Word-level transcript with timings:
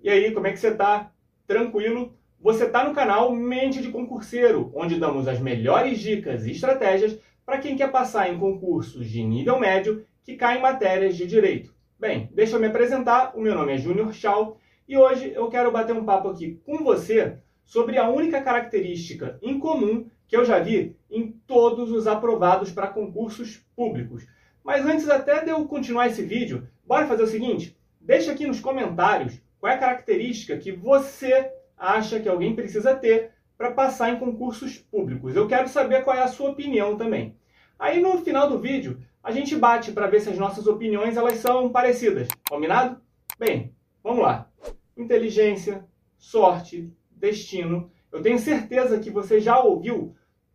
E 0.00 0.08
aí, 0.08 0.30
como 0.32 0.46
é 0.46 0.52
que 0.52 0.60
você 0.60 0.72
tá? 0.72 1.10
Tranquilo? 1.46 2.16
Você 2.40 2.66
está 2.66 2.84
no 2.84 2.94
canal 2.94 3.34
Mente 3.34 3.82
de 3.82 3.90
Concurseiro, 3.90 4.70
onde 4.72 4.98
damos 4.98 5.26
as 5.26 5.40
melhores 5.40 5.98
dicas 5.98 6.46
e 6.46 6.52
estratégias 6.52 7.18
para 7.44 7.58
quem 7.58 7.76
quer 7.76 7.90
passar 7.90 8.32
em 8.32 8.38
concursos 8.38 9.08
de 9.08 9.24
nível 9.24 9.58
médio 9.58 10.06
que 10.22 10.36
caem 10.36 10.58
em 10.58 10.62
matérias 10.62 11.16
de 11.16 11.26
direito. 11.26 11.74
Bem, 11.98 12.30
deixa 12.32 12.54
eu 12.54 12.60
me 12.60 12.68
apresentar, 12.68 13.36
o 13.36 13.40
meu 13.40 13.56
nome 13.56 13.72
é 13.72 13.78
Júnior 13.78 14.12
Schau 14.14 14.60
e 14.86 14.96
hoje 14.96 15.32
eu 15.34 15.48
quero 15.48 15.72
bater 15.72 15.96
um 15.96 16.04
papo 16.04 16.28
aqui 16.28 16.60
com 16.64 16.84
você 16.84 17.38
sobre 17.64 17.98
a 17.98 18.08
única 18.08 18.40
característica 18.40 19.36
em 19.42 19.58
comum 19.58 20.06
que 20.28 20.36
eu 20.36 20.44
já 20.44 20.60
vi 20.60 20.96
em 21.10 21.32
todos 21.44 21.90
os 21.90 22.06
aprovados 22.06 22.70
para 22.70 22.86
concursos 22.86 23.66
públicos. 23.74 24.28
Mas 24.62 24.86
antes 24.86 25.08
até 25.08 25.44
de 25.44 25.50
eu 25.50 25.64
continuar 25.64 26.06
esse 26.06 26.22
vídeo, 26.22 26.68
bora 26.86 27.08
fazer 27.08 27.24
o 27.24 27.26
seguinte? 27.26 27.76
Deixa 28.00 28.30
aqui 28.30 28.46
nos 28.46 28.60
comentários 28.60 29.40
qual 29.60 29.72
é 29.72 29.76
a 29.76 29.78
característica 29.78 30.56
que 30.56 30.72
você 30.72 31.52
acha 31.76 32.20
que 32.20 32.28
alguém 32.28 32.54
precisa 32.54 32.94
ter 32.94 33.32
para 33.56 33.72
passar 33.72 34.10
em 34.10 34.18
concursos 34.18 34.78
públicos. 34.78 35.34
Eu 35.34 35.48
quero 35.48 35.68
saber 35.68 36.04
qual 36.04 36.16
é 36.16 36.22
a 36.22 36.28
sua 36.28 36.50
opinião 36.50 36.96
também. 36.96 37.36
Aí 37.78 38.00
no 38.00 38.18
final 38.18 38.48
do 38.48 38.58
vídeo, 38.58 39.00
a 39.22 39.32
gente 39.32 39.56
bate 39.56 39.92
para 39.92 40.06
ver 40.06 40.20
se 40.20 40.30
as 40.30 40.38
nossas 40.38 40.66
opiniões 40.66 41.16
elas 41.16 41.38
são 41.38 41.70
parecidas. 41.70 42.28
Combinado? 42.48 43.00
Bem, 43.38 43.74
vamos 44.02 44.22
lá. 44.22 44.48
Inteligência, 44.96 45.84
sorte, 46.16 46.92
destino. 47.10 47.90
Eu 48.12 48.22
tenho 48.22 48.38
certeza 48.38 48.98
que 48.98 49.10
você 49.10 49.40
já 49.40 49.58
ouviu 49.60 50.14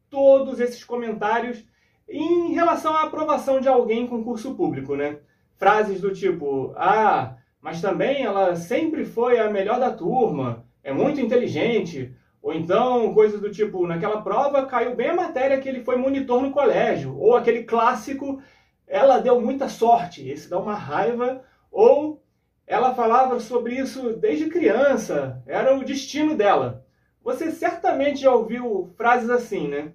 todos 0.10 0.60
esses 0.60 0.84
comentários 0.84 1.66
em 2.08 2.54
relação 2.54 2.96
à 2.96 3.04
aprovação 3.04 3.60
de 3.60 3.68
alguém 3.68 4.04
em 4.04 4.08
concurso 4.08 4.56
público, 4.56 4.96
né? 4.96 5.20
Frases 5.56 6.02
do 6.02 6.14
tipo: 6.14 6.74
"Ah, 6.76 7.38
mas 7.64 7.80
também 7.80 8.24
ela 8.24 8.58
sempre 8.58 9.06
foi 9.06 9.40
a 9.40 9.50
melhor 9.50 9.80
da 9.80 9.90
turma, 9.90 10.66
é 10.84 10.92
muito 10.92 11.22
inteligente. 11.22 12.14
Ou 12.42 12.54
então, 12.54 13.14
coisas 13.14 13.40
do 13.40 13.50
tipo, 13.50 13.88
naquela 13.88 14.22
prova 14.22 14.66
caiu 14.66 14.94
bem 14.98 15.12
a 15.12 15.16
matéria 15.16 15.58
que 15.62 15.70
ele 15.70 15.82
foi 15.82 15.96
monitor 15.96 16.42
no 16.42 16.52
colégio. 16.52 17.18
Ou 17.18 17.38
aquele 17.38 17.64
clássico, 17.64 18.42
ela 18.86 19.20
deu 19.20 19.40
muita 19.40 19.70
sorte, 19.70 20.28
esse 20.28 20.50
dá 20.50 20.60
uma 20.60 20.76
raiva. 20.76 21.42
Ou 21.72 22.22
ela 22.68 22.94
falava 22.94 23.40
sobre 23.40 23.76
isso 23.76 24.12
desde 24.18 24.50
criança, 24.50 25.42
era 25.48 25.74
o 25.74 25.86
destino 25.86 26.36
dela. 26.36 26.86
Você 27.24 27.50
certamente 27.50 28.20
já 28.20 28.36
ouviu 28.36 28.94
frases 28.98 29.30
assim, 29.30 29.70
né? 29.70 29.94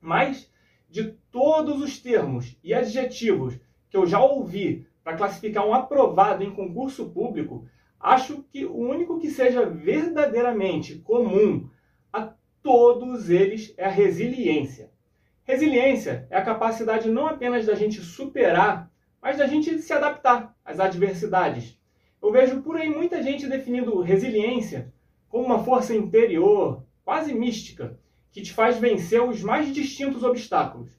Mas 0.00 0.50
de 0.88 1.12
todos 1.30 1.82
os 1.82 2.00
termos 2.00 2.56
e 2.64 2.72
adjetivos 2.72 3.58
que 3.90 3.98
eu 3.98 4.06
já 4.06 4.18
ouvi 4.18 4.86
para 5.02 5.16
classificar 5.16 5.66
um 5.66 5.74
aprovado 5.74 6.44
em 6.44 6.50
concurso 6.50 7.10
público, 7.10 7.66
acho 7.98 8.42
que 8.50 8.64
o 8.64 8.76
único 8.76 9.18
que 9.18 9.30
seja 9.30 9.66
verdadeiramente 9.66 10.96
comum 10.96 11.68
a 12.12 12.32
todos 12.62 13.30
eles 13.30 13.74
é 13.76 13.84
a 13.84 13.90
resiliência. 13.90 14.90
Resiliência 15.44 16.26
é 16.30 16.36
a 16.36 16.44
capacidade 16.44 17.10
não 17.10 17.26
apenas 17.26 17.66
da 17.66 17.74
gente 17.74 18.00
superar, 18.00 18.90
mas 19.20 19.38
da 19.38 19.46
gente 19.46 19.78
se 19.78 19.92
adaptar 19.92 20.56
às 20.64 20.78
adversidades. 20.78 21.78
Eu 22.20 22.30
vejo 22.30 22.62
por 22.62 22.76
aí 22.76 22.88
muita 22.88 23.22
gente 23.22 23.48
definindo 23.48 24.00
resiliência 24.00 24.92
como 25.28 25.44
uma 25.44 25.64
força 25.64 25.94
interior, 25.94 26.84
quase 27.04 27.34
mística, 27.34 27.98
que 28.30 28.42
te 28.42 28.52
faz 28.52 28.78
vencer 28.78 29.22
os 29.22 29.42
mais 29.42 29.72
distintos 29.72 30.22
obstáculos. 30.22 30.90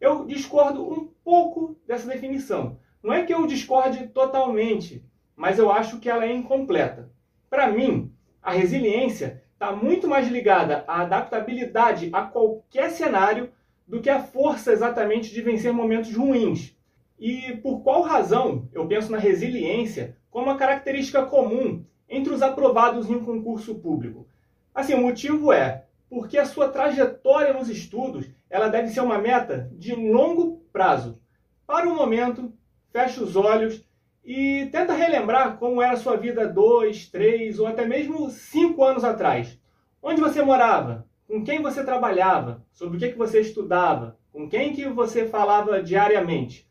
Eu 0.00 0.24
discordo 0.24 0.88
um 0.88 1.08
pouco 1.24 1.76
dessa 1.86 2.06
definição, 2.08 2.78
não 3.02 3.12
é 3.12 3.24
que 3.24 3.34
eu 3.34 3.46
discorde 3.46 4.06
totalmente, 4.08 5.04
mas 5.34 5.58
eu 5.58 5.70
acho 5.70 5.98
que 5.98 6.08
ela 6.08 6.24
é 6.24 6.32
incompleta. 6.32 7.10
Para 7.50 7.70
mim, 7.70 8.12
a 8.40 8.52
resiliência 8.52 9.42
está 9.52 9.72
muito 9.72 10.08
mais 10.08 10.28
ligada 10.28 10.84
à 10.86 11.02
adaptabilidade 11.02 12.10
a 12.12 12.22
qualquer 12.22 12.90
cenário 12.90 13.50
do 13.86 14.00
que 14.00 14.10
a 14.10 14.22
força 14.22 14.72
exatamente 14.72 15.32
de 15.32 15.42
vencer 15.42 15.72
momentos 15.72 16.14
ruins. 16.14 16.76
E 17.18 17.56
por 17.56 17.82
qual 17.82 18.02
razão 18.02 18.68
eu 18.72 18.86
penso 18.86 19.12
na 19.12 19.18
resiliência 19.18 20.16
como 20.30 20.46
uma 20.46 20.56
característica 20.56 21.24
comum 21.24 21.84
entre 22.08 22.32
os 22.32 22.42
aprovados 22.42 23.08
em 23.08 23.14
um 23.14 23.24
concurso 23.24 23.76
público? 23.76 24.26
Assim, 24.74 24.94
o 24.94 25.00
motivo 25.02 25.52
é 25.52 25.84
porque 26.08 26.38
a 26.38 26.44
sua 26.44 26.68
trajetória 26.68 27.52
nos 27.52 27.68
estudos 27.68 28.26
ela 28.50 28.68
deve 28.68 28.88
ser 28.88 29.00
uma 29.00 29.18
meta 29.18 29.70
de 29.72 29.94
longo 29.94 30.62
prazo. 30.72 31.18
Para 31.66 31.88
o 31.88 31.94
momento, 31.94 32.52
fecha 32.92 33.22
os 33.22 33.34
olhos 33.34 33.82
e 34.24 34.68
tenta 34.70 34.92
relembrar 34.92 35.56
como 35.56 35.82
era 35.82 35.94
a 35.94 35.96
sua 35.96 36.16
vida 36.16 36.46
dois, 36.46 37.08
três 37.08 37.58
ou 37.58 37.66
até 37.66 37.86
mesmo 37.86 38.30
cinco 38.30 38.84
anos 38.84 39.02
atrás. 39.02 39.58
Onde 40.02 40.20
você 40.20 40.42
morava? 40.42 41.06
Com 41.26 41.42
quem 41.42 41.62
você 41.62 41.82
trabalhava? 41.82 42.62
Sobre 42.72 42.96
o 42.96 43.00
que, 43.00 43.08
que 43.08 43.18
você 43.18 43.40
estudava? 43.40 44.18
Com 44.32 44.48
quem 44.48 44.72
que 44.72 44.86
você 44.88 45.26
falava 45.26 45.82
diariamente? 45.82 46.68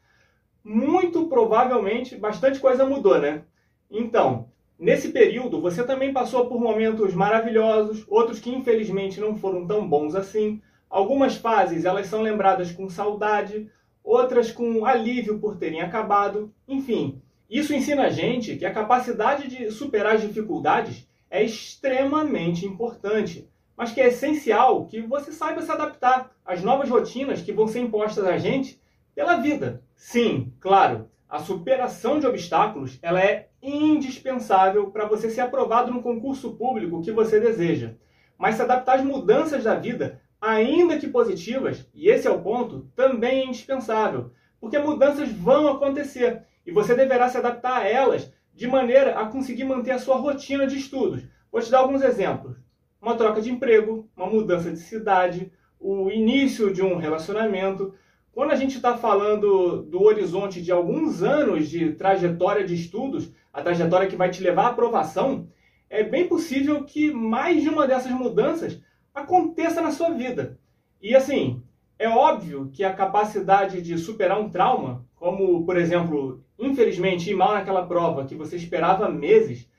Muito 0.63 1.27
provavelmente 1.27 2.15
bastante 2.15 2.59
coisa 2.59 2.85
mudou, 2.85 3.19
né? 3.19 3.43
Então, 3.89 4.47
nesse 4.77 5.09
período 5.09 5.59
você 5.59 5.83
também 5.83 6.13
passou 6.13 6.45
por 6.45 6.59
momentos 6.61 7.13
maravilhosos, 7.13 8.05
outros 8.07 8.39
que 8.39 8.53
infelizmente 8.53 9.19
não 9.19 9.35
foram 9.35 9.65
tão 9.65 9.87
bons 9.87 10.13
assim. 10.13 10.61
Algumas 10.89 11.35
fases 11.35 11.85
elas 11.85 12.07
são 12.07 12.21
lembradas 12.21 12.71
com 12.71 12.87
saudade, 12.89 13.69
outras 14.03 14.51
com 14.51 14.85
alívio 14.85 15.39
por 15.39 15.57
terem 15.57 15.81
acabado, 15.81 16.53
enfim. 16.67 17.21
Isso 17.49 17.73
ensina 17.73 18.03
a 18.03 18.09
gente 18.09 18.55
que 18.55 18.65
a 18.65 18.73
capacidade 18.73 19.47
de 19.47 19.71
superar 19.71 20.15
as 20.15 20.21
dificuldades 20.21 21.07
é 21.29 21.43
extremamente 21.43 22.65
importante, 22.65 23.47
mas 23.75 23.91
que 23.91 24.01
é 24.01 24.07
essencial 24.07 24.85
que 24.85 25.01
você 25.01 25.31
saiba 25.31 25.61
se 25.61 25.71
adaptar 25.71 26.31
às 26.45 26.61
novas 26.61 26.89
rotinas 26.89 27.41
que 27.41 27.53
vão 27.53 27.67
ser 27.67 27.79
impostas 27.79 28.25
a 28.25 28.37
gente 28.37 28.81
pela 29.13 29.37
vida. 29.37 29.81
Sim, 29.95 30.53
claro, 30.59 31.09
a 31.27 31.39
superação 31.39 32.19
de 32.19 32.27
obstáculos 32.27 32.99
ela 33.01 33.21
é 33.21 33.47
indispensável 33.61 34.91
para 34.91 35.05
você 35.05 35.29
ser 35.29 35.41
aprovado 35.41 35.91
no 35.91 36.01
concurso 36.01 36.53
público 36.55 37.01
que 37.01 37.11
você 37.11 37.39
deseja. 37.39 37.93
Mas 38.37 38.55
se 38.55 38.61
adaptar 38.61 38.95
às 38.95 39.05
mudanças 39.05 39.63
da 39.63 39.75
vida 39.75 40.21
ainda 40.41 40.97
que 40.97 41.07
positivas, 41.07 41.87
e 41.93 42.09
esse 42.09 42.27
é 42.27 42.31
o 42.31 42.41
ponto, 42.41 42.89
também 42.95 43.41
é 43.41 43.45
indispensável, 43.45 44.31
porque 44.59 44.79
mudanças 44.79 45.31
vão 45.31 45.67
acontecer 45.67 46.41
e 46.65 46.71
você 46.71 46.95
deverá 46.95 47.29
se 47.29 47.37
adaptar 47.37 47.81
a 47.81 47.87
elas 47.87 48.33
de 48.53 48.67
maneira 48.67 49.19
a 49.19 49.27
conseguir 49.27 49.63
manter 49.63 49.91
a 49.91 49.99
sua 49.99 50.17
rotina 50.17 50.65
de 50.65 50.77
estudos. 50.77 51.23
Vou 51.51 51.61
te 51.61 51.69
dar 51.69 51.79
alguns 51.79 52.01
exemplos: 52.01 52.57
uma 52.99 53.15
troca 53.15 53.41
de 53.41 53.51
emprego, 53.51 54.09
uma 54.17 54.27
mudança 54.27 54.71
de 54.71 54.79
cidade, 54.79 55.51
o 55.79 56.09
início 56.09 56.73
de 56.73 56.81
um 56.81 56.97
relacionamento. 56.97 57.93
Quando 58.33 58.51
a 58.51 58.55
gente 58.55 58.77
está 58.77 58.97
falando 58.97 59.83
do 59.83 60.01
horizonte 60.01 60.61
de 60.61 60.71
alguns 60.71 61.21
anos 61.21 61.69
de 61.69 61.93
trajetória 61.93 62.65
de 62.65 62.73
estudos, 62.73 63.31
a 63.51 63.61
trajetória 63.61 64.07
que 64.07 64.15
vai 64.15 64.29
te 64.29 64.41
levar 64.41 64.67
à 64.67 64.69
aprovação, 64.69 65.49
é 65.89 66.01
bem 66.01 66.27
possível 66.27 66.85
que 66.85 67.11
mais 67.11 67.61
de 67.61 67.67
uma 67.67 67.85
dessas 67.85 68.11
mudanças 68.11 68.79
aconteça 69.13 69.81
na 69.81 69.91
sua 69.91 70.11
vida. 70.11 70.59
E 71.01 71.15
assim, 71.15 71.61
é 71.97 72.09
óbvio 72.09 72.69
que 72.73 72.83
a 72.83 72.93
capacidade 72.93 73.81
de 73.81 73.97
superar 73.97 74.39
um 74.39 74.49
trauma, 74.49 75.05
como 75.15 75.65
por 75.65 75.77
exemplo, 75.77 76.43
infelizmente 76.57 77.29
ir 77.29 77.35
mal 77.35 77.53
naquela 77.53 77.85
prova 77.85 78.25
que 78.25 78.35
você 78.35 78.55
esperava 78.55 79.09
meses, 79.09 79.69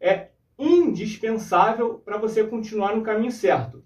é 0.00 0.28
indispensável 0.58 2.00
para 2.04 2.18
você 2.18 2.44
continuar 2.44 2.94
no 2.94 3.02
caminho 3.02 3.32
certo. 3.32 3.84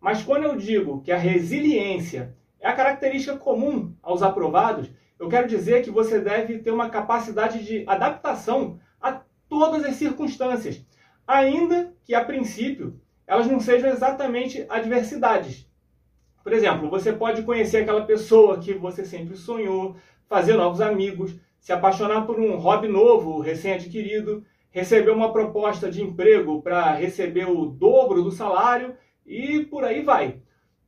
Mas 0.00 0.22
quando 0.22 0.44
eu 0.44 0.56
digo 0.56 1.00
que 1.02 1.12
a 1.12 1.18
resiliência 1.18 2.34
é 2.60 2.68
a 2.68 2.74
característica 2.74 3.36
comum 3.36 3.94
aos 4.02 4.22
aprovados, 4.22 4.90
eu 5.18 5.28
quero 5.28 5.48
dizer 5.48 5.82
que 5.82 5.90
você 5.90 6.20
deve 6.20 6.58
ter 6.58 6.70
uma 6.70 6.90
capacidade 6.90 7.64
de 7.64 7.84
adaptação 7.86 8.78
a 9.00 9.20
todas 9.48 9.84
as 9.84 9.94
circunstâncias, 9.94 10.84
ainda 11.26 11.94
que 12.04 12.14
a 12.14 12.24
princípio 12.24 13.00
elas 13.26 13.46
não 13.46 13.58
sejam 13.58 13.90
exatamente 13.90 14.64
adversidades. 14.68 15.66
Por 16.42 16.52
exemplo, 16.52 16.88
você 16.88 17.12
pode 17.12 17.42
conhecer 17.42 17.78
aquela 17.78 18.04
pessoa 18.04 18.58
que 18.58 18.72
você 18.72 19.04
sempre 19.04 19.36
sonhou, 19.36 19.96
fazer 20.28 20.54
novos 20.54 20.80
amigos, 20.80 21.34
se 21.58 21.72
apaixonar 21.72 22.24
por 22.24 22.38
um 22.38 22.56
hobby 22.56 22.86
novo, 22.86 23.40
recém-adquirido, 23.40 24.44
receber 24.70 25.10
uma 25.10 25.32
proposta 25.32 25.90
de 25.90 26.02
emprego 26.02 26.62
para 26.62 26.92
receber 26.92 27.48
o 27.48 27.66
dobro 27.66 28.22
do 28.22 28.30
salário 28.30 28.94
e 29.26 29.64
por 29.64 29.82
aí 29.84 30.02
vai. 30.02 30.40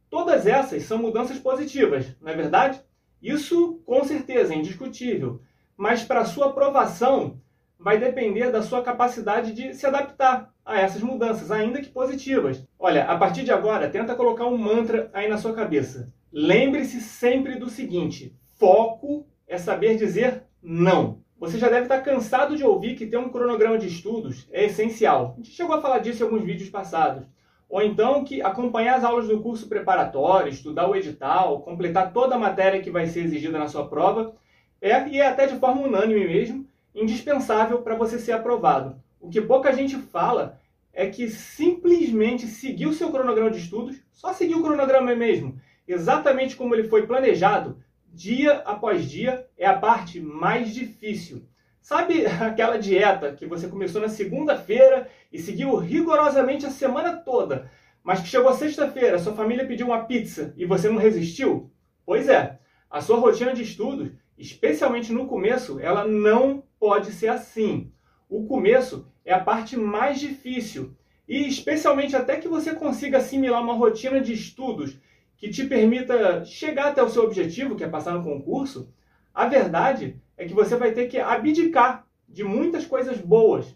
Todas 0.08 0.46
essas 0.46 0.84
são 0.84 0.98
mudanças 0.98 1.38
positivas, 1.38 2.16
não 2.20 2.30
é 2.30 2.36
verdade? 2.36 2.80
Isso 3.20 3.82
com 3.84 4.04
certeza 4.04 4.54
é 4.54 4.56
indiscutível, 4.56 5.40
mas 5.76 6.04
para 6.04 6.24
sua 6.24 6.46
aprovação 6.46 7.40
vai 7.78 7.98
depender 7.98 8.50
da 8.50 8.62
sua 8.62 8.82
capacidade 8.82 9.52
de 9.52 9.74
se 9.74 9.86
adaptar 9.86 10.54
a 10.68 10.78
essas 10.78 11.00
mudanças, 11.00 11.50
ainda 11.50 11.80
que 11.80 11.88
positivas. 11.88 12.62
Olha, 12.78 13.04
a 13.06 13.16
partir 13.16 13.42
de 13.42 13.50
agora, 13.50 13.88
tenta 13.88 14.14
colocar 14.14 14.46
um 14.46 14.58
mantra 14.58 15.10
aí 15.14 15.26
na 15.26 15.38
sua 15.38 15.54
cabeça. 15.54 16.12
Lembre-se 16.30 17.00
sempre 17.00 17.56
do 17.56 17.70
seguinte: 17.70 18.36
foco 18.58 19.26
é 19.48 19.56
saber 19.56 19.96
dizer 19.96 20.42
não. 20.62 21.20
você 21.40 21.56
já 21.56 21.68
deve 21.68 21.84
estar 21.84 22.02
cansado 22.02 22.54
de 22.54 22.64
ouvir 22.64 22.96
que 22.96 23.06
ter 23.06 23.16
um 23.16 23.30
cronograma 23.30 23.78
de 23.78 23.86
estudos 23.86 24.46
é 24.52 24.66
essencial. 24.66 25.32
A 25.32 25.36
gente 25.36 25.52
chegou 25.52 25.74
a 25.74 25.80
falar 25.80 26.00
disso 26.00 26.22
em 26.22 26.26
alguns 26.26 26.44
vídeos 26.44 26.68
passados. 26.68 27.26
Ou 27.66 27.80
então 27.80 28.24
que 28.24 28.42
acompanhar 28.42 28.96
as 28.96 29.04
aulas 29.04 29.26
do 29.26 29.40
curso 29.40 29.68
preparatório, 29.68 30.50
estudar 30.50 30.88
o 30.88 30.96
edital, 30.96 31.60
completar 31.60 32.12
toda 32.12 32.34
a 32.34 32.38
matéria 32.38 32.82
que 32.82 32.90
vai 32.90 33.06
ser 33.06 33.20
exigida 33.20 33.58
na 33.58 33.68
sua 33.68 33.86
prova, 33.88 34.34
é, 34.82 35.08
e 35.08 35.20
é 35.20 35.28
até 35.28 35.46
de 35.46 35.58
forma 35.58 35.82
unânime 35.82 36.26
mesmo, 36.26 36.66
indispensável 36.94 37.80
para 37.82 37.94
você 37.94 38.18
ser 38.18 38.32
aprovado. 38.32 38.96
O 39.20 39.28
que 39.28 39.40
pouca 39.40 39.72
gente 39.72 39.96
fala 39.96 40.57
é 40.98 41.08
que 41.08 41.30
simplesmente 41.30 42.48
seguir 42.48 42.86
o 42.86 42.92
seu 42.92 43.12
cronograma 43.12 43.52
de 43.52 43.58
estudos, 43.58 44.02
só 44.10 44.32
seguir 44.32 44.56
o 44.56 44.62
cronograma 44.64 45.14
mesmo, 45.14 45.56
exatamente 45.86 46.56
como 46.56 46.74
ele 46.74 46.88
foi 46.88 47.06
planejado, 47.06 47.78
dia 48.12 48.54
após 48.66 49.08
dia, 49.08 49.46
é 49.56 49.64
a 49.64 49.78
parte 49.78 50.20
mais 50.20 50.74
difícil. 50.74 51.46
Sabe 51.80 52.26
aquela 52.42 52.78
dieta 52.78 53.32
que 53.32 53.46
você 53.46 53.68
começou 53.68 54.00
na 54.00 54.08
segunda-feira 54.08 55.08
e 55.32 55.38
seguiu 55.38 55.76
rigorosamente 55.76 56.66
a 56.66 56.70
semana 56.70 57.14
toda, 57.14 57.70
mas 58.02 58.20
que 58.20 58.26
chegou 58.26 58.52
sexta-feira, 58.52 59.20
sua 59.20 59.34
família 59.34 59.68
pediu 59.68 59.86
uma 59.86 60.02
pizza 60.02 60.52
e 60.56 60.66
você 60.66 60.88
não 60.88 60.96
resistiu? 60.96 61.70
Pois 62.04 62.28
é, 62.28 62.58
a 62.90 63.00
sua 63.00 63.20
rotina 63.20 63.54
de 63.54 63.62
estudos, 63.62 64.10
especialmente 64.36 65.12
no 65.12 65.28
começo, 65.28 65.78
ela 65.78 66.04
não 66.04 66.64
pode 66.76 67.12
ser 67.12 67.28
assim. 67.28 67.92
O 68.28 68.46
começo 68.46 69.06
é 69.24 69.32
a 69.32 69.40
parte 69.40 69.76
mais 69.76 70.20
difícil 70.20 70.94
e 71.26 71.48
especialmente 71.48 72.14
até 72.14 72.36
que 72.36 72.46
você 72.46 72.74
consiga 72.74 73.18
assimilar 73.18 73.62
uma 73.62 73.74
rotina 73.74 74.20
de 74.20 74.34
estudos 74.34 74.98
que 75.38 75.48
te 75.48 75.64
permita 75.64 76.44
chegar 76.44 76.88
até 76.88 77.02
o 77.02 77.08
seu 77.08 77.24
objetivo, 77.24 77.74
que 77.74 77.84
é 77.84 77.88
passar 77.88 78.12
no 78.12 78.22
concurso, 78.22 78.92
a 79.34 79.46
verdade 79.46 80.20
é 80.36 80.44
que 80.44 80.52
você 80.52 80.76
vai 80.76 80.92
ter 80.92 81.06
que 81.06 81.18
abdicar 81.18 82.06
de 82.28 82.44
muitas 82.44 82.84
coisas 82.84 83.18
boas. 83.18 83.74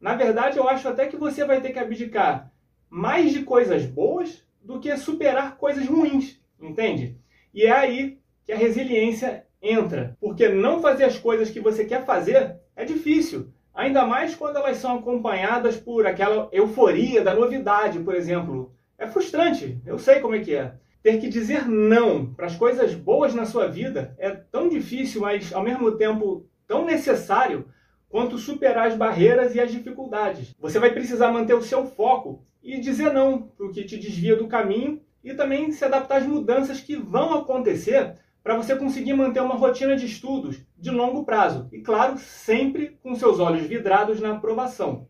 Na 0.00 0.16
verdade, 0.16 0.58
eu 0.58 0.68
acho 0.68 0.88
até 0.88 1.06
que 1.06 1.16
você 1.16 1.44
vai 1.44 1.60
ter 1.60 1.70
que 1.70 1.78
abdicar 1.78 2.50
mais 2.90 3.30
de 3.30 3.42
coisas 3.42 3.86
boas 3.86 4.44
do 4.60 4.80
que 4.80 4.96
superar 4.96 5.56
coisas 5.56 5.86
ruins, 5.86 6.40
entende? 6.60 7.16
E 7.54 7.62
é 7.62 7.70
aí 7.70 8.18
que 8.44 8.52
a 8.52 8.56
resiliência 8.56 9.46
entra, 9.60 10.16
porque 10.20 10.48
não 10.48 10.80
fazer 10.80 11.04
as 11.04 11.18
coisas 11.18 11.50
que 11.50 11.60
você 11.60 11.84
quer 11.84 12.04
fazer 12.04 12.56
é 12.74 12.84
difícil, 12.84 13.52
ainda 13.74 14.06
mais 14.06 14.34
quando 14.34 14.56
elas 14.56 14.76
são 14.76 14.98
acompanhadas 14.98 15.76
por 15.76 16.06
aquela 16.06 16.48
euforia 16.52 17.22
da 17.22 17.34
novidade, 17.34 17.98
por 18.00 18.14
exemplo. 18.14 18.72
É 18.98 19.06
frustrante, 19.06 19.80
eu 19.84 19.98
sei 19.98 20.20
como 20.20 20.34
é 20.34 20.40
que 20.40 20.54
é. 20.54 20.74
Ter 21.02 21.18
que 21.18 21.28
dizer 21.28 21.66
não 21.66 22.32
para 22.32 22.46
as 22.46 22.56
coisas 22.56 22.94
boas 22.94 23.34
na 23.34 23.44
sua 23.44 23.66
vida 23.66 24.14
é 24.18 24.30
tão 24.30 24.68
difícil, 24.68 25.22
mas 25.22 25.52
ao 25.52 25.62
mesmo 25.62 25.92
tempo 25.92 26.46
tão 26.66 26.84
necessário 26.84 27.66
quanto 28.08 28.38
superar 28.38 28.86
as 28.86 28.94
barreiras 28.94 29.54
e 29.54 29.60
as 29.60 29.72
dificuldades. 29.72 30.54
Você 30.60 30.78
vai 30.78 30.92
precisar 30.92 31.32
manter 31.32 31.54
o 31.54 31.62
seu 31.62 31.86
foco 31.86 32.44
e 32.62 32.78
dizer 32.78 33.12
não 33.12 33.42
para 33.42 33.66
o 33.66 33.72
que 33.72 33.84
te 33.84 33.96
desvia 33.96 34.36
do 34.36 34.46
caminho 34.46 35.00
e 35.24 35.34
também 35.34 35.72
se 35.72 35.84
adaptar 35.84 36.18
às 36.18 36.26
mudanças 36.26 36.80
que 36.80 36.94
vão 36.94 37.34
acontecer 37.34 38.14
para 38.42 38.56
você 38.56 38.74
conseguir 38.76 39.14
manter 39.14 39.40
uma 39.40 39.54
rotina 39.54 39.96
de 39.96 40.06
estudos 40.06 40.60
de 40.76 40.90
longo 40.90 41.24
prazo. 41.24 41.68
E 41.72 41.80
claro, 41.80 42.18
sempre 42.18 42.98
com 43.02 43.14
seus 43.14 43.38
olhos 43.38 43.66
vidrados 43.66 44.20
na 44.20 44.32
aprovação. 44.32 45.08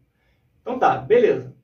Então 0.60 0.78
tá, 0.78 0.98
beleza. 0.98 1.54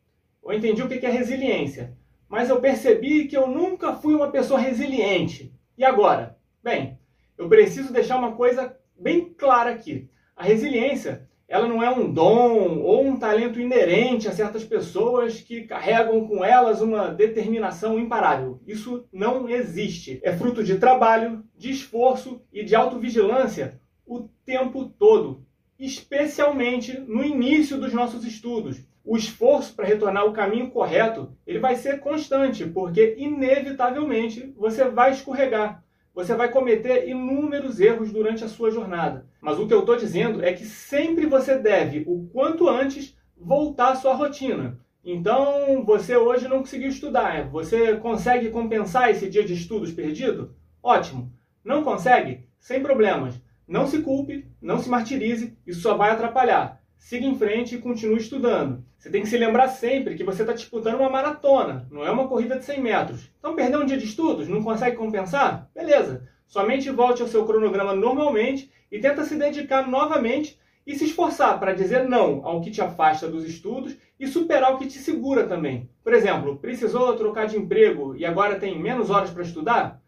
Eu 0.45 0.53
entendi 0.53 0.83
o 0.83 0.89
que 0.89 1.05
é 1.05 1.11
resiliência 1.11 1.99
mas 2.29 2.51
eu 2.51 2.61
percebi 2.61 3.27
que 3.27 3.37
eu 3.37 3.49
nunca 3.49 3.95
fui 3.95 4.15
uma 4.15 4.31
pessoa 4.31 4.61
resiliente. 4.61 5.53
E 5.77 5.85
agora? 5.85 6.37
Bem, 6.63 6.99
eu 7.37 7.49
preciso 7.49 7.93
deixar 7.93 8.19
uma 8.19 8.33
coisa 8.33 8.77
bem 8.99 9.33
clara 9.33 9.71
aqui. 9.71 10.11
A 10.37 10.45
resiliência, 10.45 11.28
ela 11.49 11.67
não 11.67 11.83
é 11.83 11.91
um 11.91 12.13
dom 12.13 12.81
ou 12.81 13.05
um 13.05 13.17
talento 13.17 13.59
inerente 13.59 14.29
a 14.29 14.33
certas 14.33 14.65
pessoas 14.65 15.41
que 15.41 15.63
carregam 15.63 16.29
com 16.29 16.45
elas 16.45 16.83
uma 16.83 17.09
determinação 17.09 17.99
imparável. 17.99 18.61
Isso 18.67 19.07
não 19.11 19.49
existe. 19.49 20.21
É 20.23 20.37
fruto 20.37 20.63
de 20.63 20.77
trabalho, 20.77 21.43
de 21.57 21.71
esforço 21.71 22.43
e 22.53 22.63
de 22.63 22.75
autovigilância 22.75 23.81
o 24.07 24.29
tempo 24.45 24.87
todo, 24.99 25.45
especialmente 25.79 26.99
no 27.01 27.25
início 27.25 27.79
dos 27.79 27.93
nossos 27.93 28.25
estudos 28.25 28.87
o 29.09 29.17
esforço 29.17 29.75
para 29.75 29.87
retornar 29.87 30.23
ao 30.23 30.35
caminho 30.35 30.71
correto, 30.71 31.35
ele 31.47 31.59
vai 31.59 31.77
ser 31.77 31.99
constante, 31.99 32.67
porque 32.67 33.15
inevitavelmente 33.17 34.53
você 34.55 34.85
vai 34.85 35.13
escorregar. 35.13 35.83
Você 36.19 36.35
vai 36.35 36.51
cometer 36.51 37.09
inúmeros 37.09 37.79
erros 37.79 38.11
durante 38.11 38.43
a 38.43 38.49
sua 38.49 38.73
jornada. 38.73 39.25
Mas 39.41 39.57
o 39.57 39.69
que 39.69 39.73
eu 39.73 39.79
estou 39.79 39.95
dizendo 39.95 40.45
é 40.45 40.53
que 40.53 40.65
sempre 40.65 41.27
você 41.27 41.57
deve, 41.57 42.03
o 42.09 42.29
quanto 42.33 42.69
antes, 42.69 43.17
voltar 43.37 43.93
à 43.93 43.95
sua 43.95 44.15
rotina. 44.15 44.81
Então, 45.05 45.85
você 45.85 46.17
hoje 46.17 46.49
não 46.49 46.59
conseguiu 46.59 46.89
estudar, 46.89 47.49
você 47.49 47.97
consegue 47.99 48.51
compensar 48.51 49.09
esse 49.09 49.31
dia 49.31 49.45
de 49.45 49.55
estudos 49.55 49.93
perdido? 49.93 50.57
Ótimo. 50.83 51.33
Não 51.63 51.85
consegue? 51.85 52.49
Sem 52.59 52.83
problemas. 52.83 53.41
Não 53.65 53.87
se 53.87 54.03
culpe, 54.03 54.45
não 54.61 54.81
se 54.81 54.89
martirize, 54.89 55.57
isso 55.65 55.83
só 55.83 55.97
vai 55.97 56.11
atrapalhar 56.11 56.78
siga 56.99 57.25
em 57.25 57.39
frente 57.39 57.75
e 57.75 57.79
continue 57.79 58.19
estudando. 58.19 58.85
Você 58.99 59.09
tem 59.09 59.23
que 59.23 59.29
se 59.29 59.39
lembrar 59.39 59.69
sempre 59.69 60.17
que 60.17 60.25
você 60.25 60.43
está 60.43 60.53
disputando 60.53 60.97
uma 60.97 61.09
maratona, 61.09 61.87
não 61.91 62.05
é 62.05 62.11
uma 62.11 62.29
corrida 62.29 62.59
de 62.59 62.65
100 62.65 62.81
metros. 62.83 63.31
Então, 63.39 63.55
perder 63.55 63.79
um 63.79 63.87
dia 63.87 63.97
de 63.97 64.05
estudos, 64.05 64.49
não 64.49 64.63
consegue 64.63 64.97
compensar? 64.97 65.71
Beleza. 65.75 66.29
Somente 66.47 66.91
volte 66.91 67.23
ao 67.23 67.29
seu 67.29 67.47
cronograma 67.47 67.95
normalmente 67.95 68.71
e 68.91 68.99
tenta 68.99 69.25
se 69.25 69.37
dedicar 69.37 69.87
novamente 69.89 70.59
e 70.87 70.95
se 70.97 71.05
esforçar 71.05 71.61
para 71.61 71.75
dizer 71.75 72.09
não 72.09 72.45
ao 72.45 72.61
que 72.61 72.71
te 72.71 72.81
afasta 72.81 73.29
dos 73.29 73.45
estudos 73.45 73.95
e 74.19 74.27
superar 74.27 74.75
o 74.75 74.79
que 74.79 74.87
te 74.87 74.99
segura 74.99 75.47
também. 75.47 75.89
Por 76.03 76.13
exemplo, 76.13 76.57
precisou 76.57 77.15
trocar 77.17 77.47
de 77.47 77.57
emprego 77.57 78.17
e 78.17 78.25
agora 78.25 78.59
tem 78.59 78.79
menos 78.79 79.11
horas 79.11 79.31
para 79.31 79.43
estudar? 79.43 80.03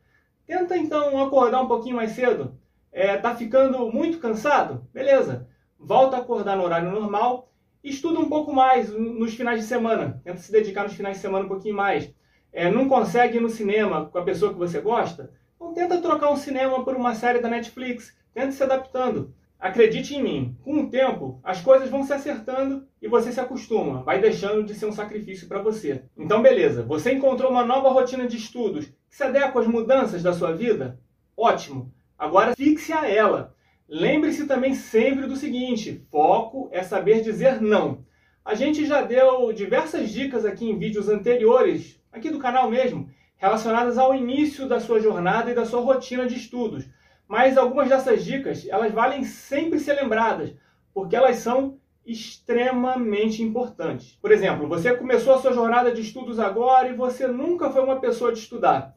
Tenta 0.47 0.77
então 0.77 1.23
acordar 1.23 1.61
um 1.61 1.69
pouquinho 1.69 1.97
mais 1.97 2.13
cedo. 2.13 2.59
É, 2.91 3.17
tá 3.17 3.37
ficando 3.37 3.93
muito 3.93 4.19
cansado? 4.19 4.85
Beleza 4.93 5.50
volta 5.81 6.17
a 6.17 6.21
acordar 6.21 6.57
no 6.57 6.65
horário 6.65 6.91
normal, 6.91 7.51
estuda 7.83 8.21
um 8.21 8.29
pouco 8.29 8.53
mais 8.53 8.91
nos 8.91 9.35
finais 9.35 9.61
de 9.61 9.67
semana, 9.67 10.21
tenta 10.23 10.39
se 10.39 10.53
dedicar 10.53 10.85
nos 10.85 10.93
finais 10.93 11.17
de 11.17 11.23
semana 11.23 11.47
um 11.47 11.49
pouquinho 11.49 11.75
mais. 11.75 12.13
É, 12.53 12.71
não 12.71 12.89
consegue 12.89 13.39
ir 13.39 13.41
no 13.41 13.49
cinema 13.49 14.07
com 14.07 14.19
a 14.19 14.25
pessoa 14.25 14.53
que 14.53 14.59
você 14.59 14.81
gosta? 14.81 15.33
Então 15.57 15.73
tenta 15.73 16.03
trocar 16.03 16.31
um 16.31 16.37
cinema 16.37 16.85
por 16.85 16.95
uma 16.95 17.15
série 17.15 17.41
da 17.41 17.49
Netflix, 17.49 18.17
tenta 18.35 18.53
se 18.53 18.63
adaptando. 18.63 19.35
Acredite 19.59 20.15
em 20.15 20.23
mim, 20.23 20.57
com 20.63 20.81
o 20.81 20.91
tempo 20.91 21.39
as 21.45 21.61
coisas 21.61 21.91
vão 21.91 22.03
se 22.03 22.13
acertando 22.13 22.87
e 23.01 23.07
você 23.07 23.31
se 23.31 23.41
acostuma, 23.41 24.03
vai 24.03 24.21
deixando 24.21 24.65
de 24.65 24.75
ser 24.75 24.87
um 24.87 24.93
sacrifício 24.93 25.47
para 25.47 25.63
você. 25.63 26.05
Então 26.17 26.43
beleza, 26.43 26.83
você 26.83 27.13
encontrou 27.13 27.51
uma 27.51 27.65
nova 27.65 27.91
rotina 27.91 28.27
de 28.27 28.37
estudos 28.37 28.87
que 28.87 29.17
se 29.17 29.23
adequa 29.23 29.61
às 29.61 29.67
mudanças 29.67 30.23
da 30.23 30.33
sua 30.33 30.53
vida? 30.53 30.99
Ótimo! 31.37 31.93
Agora 32.19 32.55
fixe 32.55 32.93
a 32.93 33.09
ela. 33.09 33.55
Lembre-se 33.93 34.47
também 34.47 34.73
sempre 34.73 35.27
do 35.27 35.35
seguinte: 35.35 36.07
foco 36.13 36.69
é 36.71 36.81
saber 36.81 37.23
dizer 37.23 37.61
não. 37.61 38.05
A 38.45 38.55
gente 38.55 38.87
já 38.87 39.03
deu 39.03 39.53
diversas 39.53 40.11
dicas 40.11 40.45
aqui 40.45 40.71
em 40.71 40.79
vídeos 40.79 41.09
anteriores, 41.09 42.01
aqui 42.13 42.31
do 42.31 42.39
canal 42.39 42.71
mesmo, 42.71 43.11
relacionadas 43.37 43.99
ao 43.99 44.15
início 44.15 44.69
da 44.69 44.79
sua 44.79 45.01
jornada 45.01 45.51
e 45.51 45.55
da 45.57 45.65
sua 45.65 45.81
rotina 45.81 46.25
de 46.25 46.37
estudos. 46.37 46.89
Mas 47.27 47.59
algumas 47.59 47.89
dessas 47.89 48.25
dicas, 48.25 48.65
elas 48.69 48.93
valem 48.93 49.25
sempre 49.25 49.81
ser 49.81 49.95
lembradas, 49.95 50.55
porque 50.95 51.17
elas 51.17 51.39
são 51.39 51.77
extremamente 52.07 53.43
importantes. 53.43 54.17
Por 54.23 54.31
exemplo, 54.31 54.69
você 54.69 54.95
começou 54.95 55.35
a 55.35 55.41
sua 55.41 55.53
jornada 55.53 55.93
de 55.93 56.01
estudos 56.01 56.39
agora 56.39 56.89
e 56.89 56.95
você 56.95 57.27
nunca 57.27 57.71
foi 57.71 57.83
uma 57.83 57.99
pessoa 57.99 58.33
de 58.33 58.39
estudar. 58.39 58.95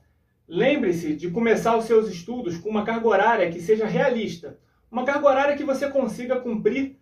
Lembre-se 0.48 1.16
de 1.16 1.32
começar 1.32 1.76
os 1.76 1.86
seus 1.86 2.08
estudos 2.10 2.58
com 2.58 2.70
uma 2.70 2.86
carga 2.86 3.08
horária 3.08 3.50
que 3.50 3.60
seja 3.60 3.88
realista 3.88 4.62
uma 4.94 5.04
carga 5.04 5.28
horária 5.28 5.58
que 5.58 5.64
você 5.64 5.90
consiga 5.90 6.40
cumprir 6.40 6.98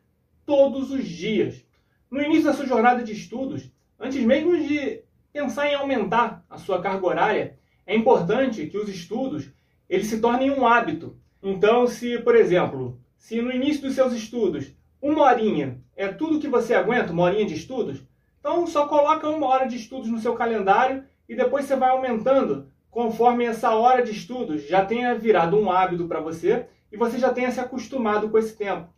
todos 0.46 0.92
os 0.92 1.06
dias. 1.06 1.66
No 2.10 2.22
início 2.22 2.46
da 2.46 2.54
sua 2.54 2.66
jornada 2.66 3.04
de 3.04 3.12
estudos, 3.12 3.70
antes 4.00 4.24
mesmo 4.24 4.58
de 4.58 5.02
pensar 5.34 5.68
em 5.68 5.76
aumentar 5.76 6.42
a 6.50 6.58
sua 6.58 6.82
carga 6.82 7.06
horária, 7.06 7.60
é 7.86 7.94
importante 7.94 8.66
que 8.68 8.78
os 8.78 8.88
estudos 8.88 9.50
eles 9.90 10.08
se 10.08 10.22
tornem 10.22 10.52
um 10.52 10.66
hábito. 10.66 11.18
Então, 11.44 11.86
se, 11.86 12.18
por 12.20 12.34
exemplo, 12.34 12.98
se 13.18 13.42
no 13.42 13.52
início 13.52 13.82
dos 13.82 13.94
seus 13.94 14.14
estudos 14.14 14.72
uma 15.02 15.24
horinha 15.24 15.82
é 15.94 16.08
tudo 16.08 16.40
que 16.40 16.48
você 16.48 16.74
aguenta, 16.74 17.12
uma 17.12 17.24
horinha 17.24 17.46
de 17.46 17.56
estudos, 17.56 18.02
então 18.40 18.66
só 18.68 18.88
coloca 18.88 19.28
uma 19.28 19.48
hora 19.48 19.68
de 19.68 19.76
estudos 19.76 20.10
no 20.10 20.20
seu 20.20 20.34
calendário 20.34 21.04
e 21.28 21.36
depois 21.36 21.66
você 21.66 21.76
vai 21.76 21.90
aumentando 21.90 22.68
conforme 22.90 23.44
essa 23.44 23.72
hora 23.72 24.02
de 24.02 24.12
estudos 24.12 24.66
já 24.66 24.86
tenha 24.86 25.14
virado 25.14 25.60
um 25.60 25.70
hábito 25.70 26.08
para 26.08 26.22
você 26.22 26.68
e 26.92 26.98
você 26.98 27.18
já 27.18 27.32
tenha 27.32 27.52
se 27.52 27.60
acostumado 27.60 28.30
com 28.30 28.38
esse 28.38 28.56
tempo. 28.56 28.90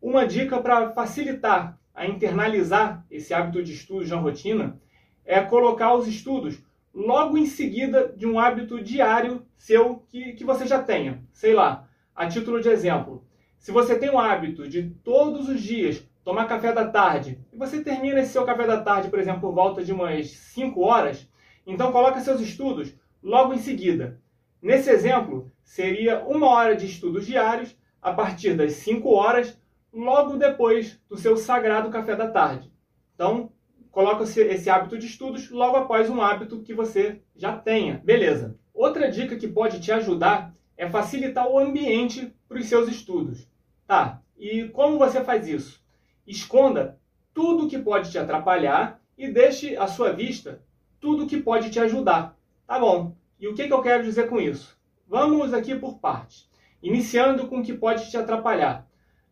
Uma 0.00 0.26
dica 0.26 0.60
para 0.60 0.92
facilitar 0.92 1.78
a 1.94 2.06
internalizar 2.06 3.04
esse 3.10 3.34
hábito 3.34 3.62
de 3.62 3.72
estudos 3.72 4.10
na 4.10 4.16
rotina 4.16 4.80
é 5.24 5.40
colocar 5.40 5.94
os 5.94 6.06
estudos 6.06 6.62
logo 6.94 7.36
em 7.36 7.46
seguida 7.46 8.12
de 8.16 8.26
um 8.26 8.38
hábito 8.38 8.82
diário 8.82 9.44
seu 9.56 10.04
que, 10.08 10.32
que 10.32 10.44
você 10.44 10.66
já 10.66 10.82
tenha. 10.82 11.22
Sei 11.32 11.52
lá, 11.54 11.88
a 12.14 12.26
título 12.26 12.60
de 12.60 12.68
exemplo, 12.68 13.24
Se 13.58 13.72
você 13.72 13.98
tem 13.98 14.10
o 14.10 14.18
hábito 14.18 14.68
de 14.68 14.90
todos 15.02 15.48
os 15.48 15.60
dias 15.60 16.02
tomar 16.24 16.46
café 16.46 16.72
da 16.72 16.86
tarde 16.86 17.38
e 17.52 17.56
você 17.56 17.82
termina 17.82 18.20
esse 18.20 18.32
seu 18.32 18.44
café 18.44 18.66
da 18.66 18.80
tarde, 18.80 19.08
por 19.08 19.18
exemplo, 19.18 19.40
por 19.40 19.52
volta 19.52 19.82
de 19.82 19.92
umas 19.92 20.30
5 20.30 20.80
horas, 20.80 21.28
então 21.66 21.90
coloca 21.90 22.20
seus 22.20 22.40
estudos 22.40 22.94
logo 23.22 23.52
em 23.52 23.58
seguida. 23.58 24.20
Nesse 24.60 24.90
exemplo, 24.90 25.50
seria 25.62 26.24
uma 26.24 26.48
hora 26.48 26.74
de 26.74 26.86
estudos 26.86 27.26
diários 27.26 27.76
a 28.02 28.12
partir 28.12 28.54
das 28.54 28.72
5 28.72 29.08
horas, 29.10 29.58
logo 29.92 30.36
depois 30.36 31.00
do 31.08 31.16
seu 31.16 31.36
sagrado 31.36 31.90
café 31.90 32.16
da 32.16 32.28
tarde. 32.28 32.70
Então, 33.14 33.50
coloca 33.90 34.24
esse 34.24 34.68
hábito 34.70 34.98
de 34.98 35.06
estudos 35.06 35.50
logo 35.50 35.76
após 35.76 36.10
um 36.10 36.20
hábito 36.20 36.62
que 36.62 36.74
você 36.74 37.20
já 37.34 37.56
tenha. 37.56 38.00
Beleza. 38.04 38.56
Outra 38.74 39.10
dica 39.10 39.36
que 39.36 39.48
pode 39.48 39.80
te 39.80 39.90
ajudar 39.90 40.54
é 40.76 40.88
facilitar 40.88 41.48
o 41.48 41.58
ambiente 41.58 42.32
para 42.48 42.58
os 42.58 42.66
seus 42.66 42.88
estudos. 42.88 43.48
Tá, 43.86 44.22
e 44.36 44.68
como 44.68 44.98
você 44.98 45.24
faz 45.24 45.48
isso? 45.48 45.82
Esconda 46.26 46.98
tudo 47.34 47.68
que 47.68 47.78
pode 47.78 48.10
te 48.10 48.18
atrapalhar 48.18 49.00
e 49.16 49.28
deixe 49.28 49.76
à 49.76 49.86
sua 49.86 50.12
vista 50.12 50.62
tudo 51.00 51.26
que 51.26 51.40
pode 51.40 51.70
te 51.70 51.80
ajudar. 51.80 52.36
Tá 52.66 52.78
bom. 52.78 53.16
E 53.40 53.46
o 53.46 53.54
que, 53.54 53.66
que 53.66 53.72
eu 53.72 53.82
quero 53.82 54.02
dizer 54.02 54.28
com 54.28 54.40
isso? 54.40 54.76
Vamos 55.06 55.54
aqui 55.54 55.74
por 55.74 55.98
partes. 55.98 56.50
Iniciando 56.82 57.46
com 57.46 57.60
o 57.60 57.62
que 57.62 57.72
pode 57.72 58.10
te 58.10 58.16
atrapalhar. 58.16 58.86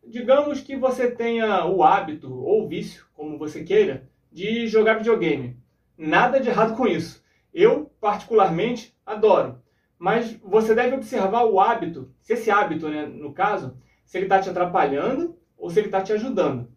Digamos 0.05 0.61
que 0.61 0.77
você 0.77 1.11
tenha 1.11 1.65
o 1.65 1.83
hábito 1.83 2.33
ou 2.33 2.67
vício, 2.67 3.05
como 3.13 3.37
você 3.37 3.63
queira, 3.63 4.09
de 4.31 4.67
jogar 4.67 4.95
videogame. 4.95 5.57
Nada 5.97 6.39
de 6.39 6.47
errado 6.47 6.75
com 6.75 6.87
isso. 6.87 7.21
Eu, 7.53 7.91
particularmente, 7.99 8.95
adoro. 9.05 9.61
Mas 9.99 10.33
você 10.43 10.73
deve 10.73 10.95
observar 10.95 11.43
o 11.43 11.59
hábito, 11.59 12.13
se 12.21 12.33
esse 12.33 12.49
hábito, 12.49 12.87
né, 12.87 13.05
no 13.05 13.33
caso, 13.33 13.77
se 14.05 14.17
ele 14.17 14.25
está 14.25 14.39
te 14.39 14.49
atrapalhando 14.49 15.37
ou 15.57 15.69
se 15.69 15.79
ele 15.79 15.87
está 15.87 16.01
te 16.01 16.13
ajudando. 16.13 16.71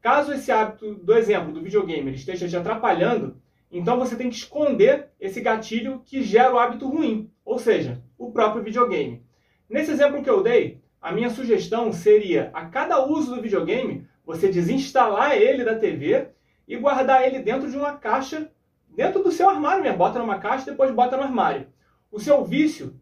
Caso 0.00 0.32
esse 0.32 0.52
hábito 0.52 0.94
do 0.94 1.14
exemplo 1.14 1.52
do 1.52 1.62
videogame 1.62 2.12
esteja 2.14 2.46
te 2.46 2.56
atrapalhando, 2.56 3.42
então 3.70 3.98
você 3.98 4.16
tem 4.16 4.28
que 4.28 4.36
esconder 4.36 5.08
esse 5.20 5.40
gatilho 5.40 6.02
que 6.04 6.22
gera 6.22 6.54
o 6.54 6.58
hábito 6.58 6.88
ruim, 6.88 7.30
ou 7.44 7.58
seja, 7.58 8.02
o 8.16 8.30
próprio 8.30 8.62
videogame. 8.62 9.24
Nesse 9.68 9.90
exemplo 9.90 10.22
que 10.22 10.30
eu 10.30 10.42
dei, 10.42 10.80
a 11.00 11.12
minha 11.12 11.30
sugestão 11.30 11.92
seria, 11.92 12.50
a 12.52 12.66
cada 12.66 13.04
uso 13.04 13.34
do 13.34 13.42
videogame, 13.42 14.06
você 14.24 14.48
desinstalar 14.48 15.36
ele 15.36 15.64
da 15.64 15.76
TV 15.76 16.28
e 16.66 16.76
guardar 16.76 17.24
ele 17.24 17.38
dentro 17.38 17.70
de 17.70 17.76
uma 17.76 17.92
caixa, 17.92 18.50
dentro 18.88 19.22
do 19.22 19.30
seu 19.30 19.48
armário 19.48 19.82
mesmo. 19.82 19.98
Bota 19.98 20.18
numa 20.18 20.38
caixa 20.38 20.70
depois 20.70 20.90
bota 20.90 21.16
no 21.16 21.22
armário. 21.22 21.68
O 22.10 22.18
seu 22.18 22.44
vício, 22.44 23.00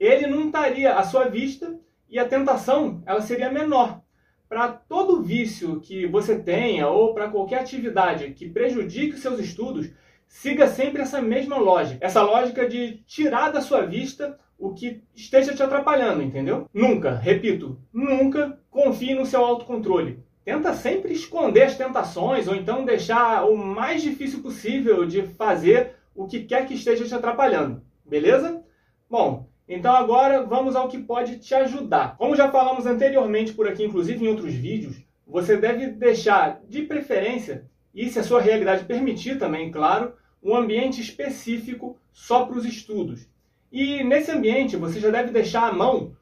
ele 0.00 0.26
não 0.26 0.46
estaria 0.46 0.94
à 0.94 1.02
sua 1.04 1.28
vista 1.28 1.78
e 2.08 2.18
a 2.18 2.28
tentação, 2.28 3.02
ela 3.06 3.20
seria 3.20 3.50
menor. 3.50 4.00
Para 4.48 4.68
todo 4.68 5.22
vício 5.22 5.78
que 5.80 6.06
você 6.06 6.38
tenha 6.38 6.88
ou 6.88 7.12
para 7.12 7.28
qualquer 7.28 7.60
atividade 7.60 8.30
que 8.30 8.48
prejudique 8.48 9.14
os 9.14 9.20
seus 9.20 9.38
estudos, 9.38 9.90
siga 10.26 10.66
sempre 10.66 11.02
essa 11.02 11.20
mesma 11.20 11.58
lógica. 11.58 12.04
Essa 12.04 12.22
lógica 12.22 12.66
de 12.68 13.02
tirar 13.06 13.50
da 13.50 13.60
sua 13.60 13.82
vista 13.82 14.38
o 14.58 14.72
que 14.72 15.02
esteja 15.14 15.54
te 15.54 15.62
atrapalhando, 15.62 16.22
entendeu? 16.22 16.68
Nunca, 16.72 17.14
repito, 17.14 17.78
nunca 17.92 18.58
confie 18.70 19.14
no 19.14 19.26
seu 19.26 19.44
autocontrole. 19.44 20.24
Tenta 20.44 20.72
sempre 20.72 21.12
esconder 21.12 21.64
as 21.64 21.76
tentações 21.76 22.48
ou 22.48 22.54
então 22.54 22.84
deixar 22.84 23.44
o 23.44 23.56
mais 23.56 24.02
difícil 24.02 24.40
possível 24.40 25.04
de 25.04 25.22
fazer 25.22 25.96
o 26.14 26.26
que 26.26 26.44
quer 26.44 26.66
que 26.66 26.74
esteja 26.74 27.04
te 27.04 27.14
atrapalhando. 27.14 27.82
Beleza? 28.04 28.64
Bom, 29.10 29.47
então 29.68 29.94
agora 29.94 30.42
vamos 30.44 30.74
ao 30.74 30.88
que 30.88 30.98
pode 30.98 31.38
te 31.38 31.54
ajudar. 31.54 32.16
Como 32.16 32.34
já 32.34 32.50
falamos 32.50 32.86
anteriormente 32.86 33.52
por 33.52 33.68
aqui, 33.68 33.84
inclusive 33.84 34.24
em 34.24 34.28
outros 34.28 34.54
vídeos, 34.54 34.96
você 35.26 35.56
deve 35.56 35.88
deixar 35.88 36.60
de 36.66 36.82
preferência, 36.82 37.66
e 37.94 38.08
se 38.08 38.18
a 38.18 38.22
sua 38.22 38.40
realidade 38.40 38.84
permitir 38.84 39.38
também, 39.38 39.70
claro, 39.70 40.14
um 40.42 40.56
ambiente 40.56 41.00
específico 41.00 41.98
só 42.12 42.46
para 42.46 42.56
os 42.56 42.64
estudos. 42.64 43.28
E 43.70 44.02
nesse 44.02 44.30
ambiente 44.30 44.76
você 44.76 44.98
já 44.98 45.10
deve 45.10 45.30
deixar 45.30 45.68
à 45.68 45.72
mão 45.72 46.16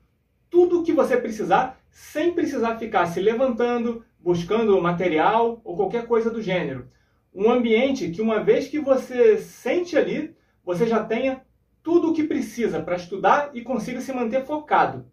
tudo 0.50 0.80
o 0.80 0.82
que 0.82 0.92
você 0.92 1.16
precisar, 1.16 1.78
sem 1.90 2.32
precisar 2.32 2.78
ficar 2.78 3.06
se 3.06 3.20
levantando, 3.20 4.04
buscando 4.18 4.80
material 4.80 5.60
ou 5.62 5.76
qualquer 5.76 6.06
coisa 6.06 6.30
do 6.30 6.42
gênero. 6.42 6.88
Um 7.32 7.50
ambiente 7.50 8.10
que, 8.10 8.22
uma 8.22 8.40
vez 8.40 8.66
que 8.66 8.80
você 8.80 9.38
sente 9.38 9.96
ali, 9.96 10.34
você 10.64 10.86
já 10.86 11.04
tenha 11.04 11.42
tudo 11.86 12.10
o 12.10 12.12
que 12.12 12.24
precisa 12.24 12.82
para 12.82 12.96
estudar 12.96 13.50
e 13.54 13.62
consiga 13.62 14.00
se 14.00 14.12
manter 14.12 14.44
focado. 14.44 15.06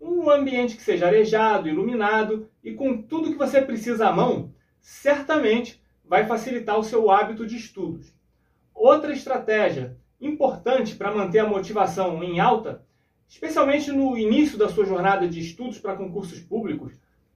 Um 0.00 0.30
ambiente 0.30 0.74
que 0.74 0.82
seja 0.82 1.06
arejado, 1.06 1.68
iluminado 1.68 2.48
e 2.64 2.72
com 2.72 3.02
tudo 3.02 3.30
que 3.30 3.36
você 3.36 3.60
precisa 3.60 4.08
à 4.08 4.12
mão, 4.12 4.50
certamente 4.80 5.78
vai 6.02 6.24
facilitar 6.24 6.78
o 6.78 6.82
seu 6.82 7.10
hábito 7.10 7.44
de 7.44 7.58
estudos. 7.58 8.14
Outra 8.74 9.12
estratégia 9.12 9.94
importante 10.18 10.96
para 10.96 11.14
manter 11.14 11.40
a 11.40 11.46
motivação 11.46 12.24
em 12.24 12.40
alta, 12.40 12.82
especialmente 13.28 13.92
no 13.92 14.16
início 14.16 14.56
da 14.56 14.70
sua 14.70 14.86
jornada 14.86 15.28
de 15.28 15.40
estudos 15.40 15.78
para 15.78 15.96
concursos 15.96 16.40
públicos, 16.40 16.94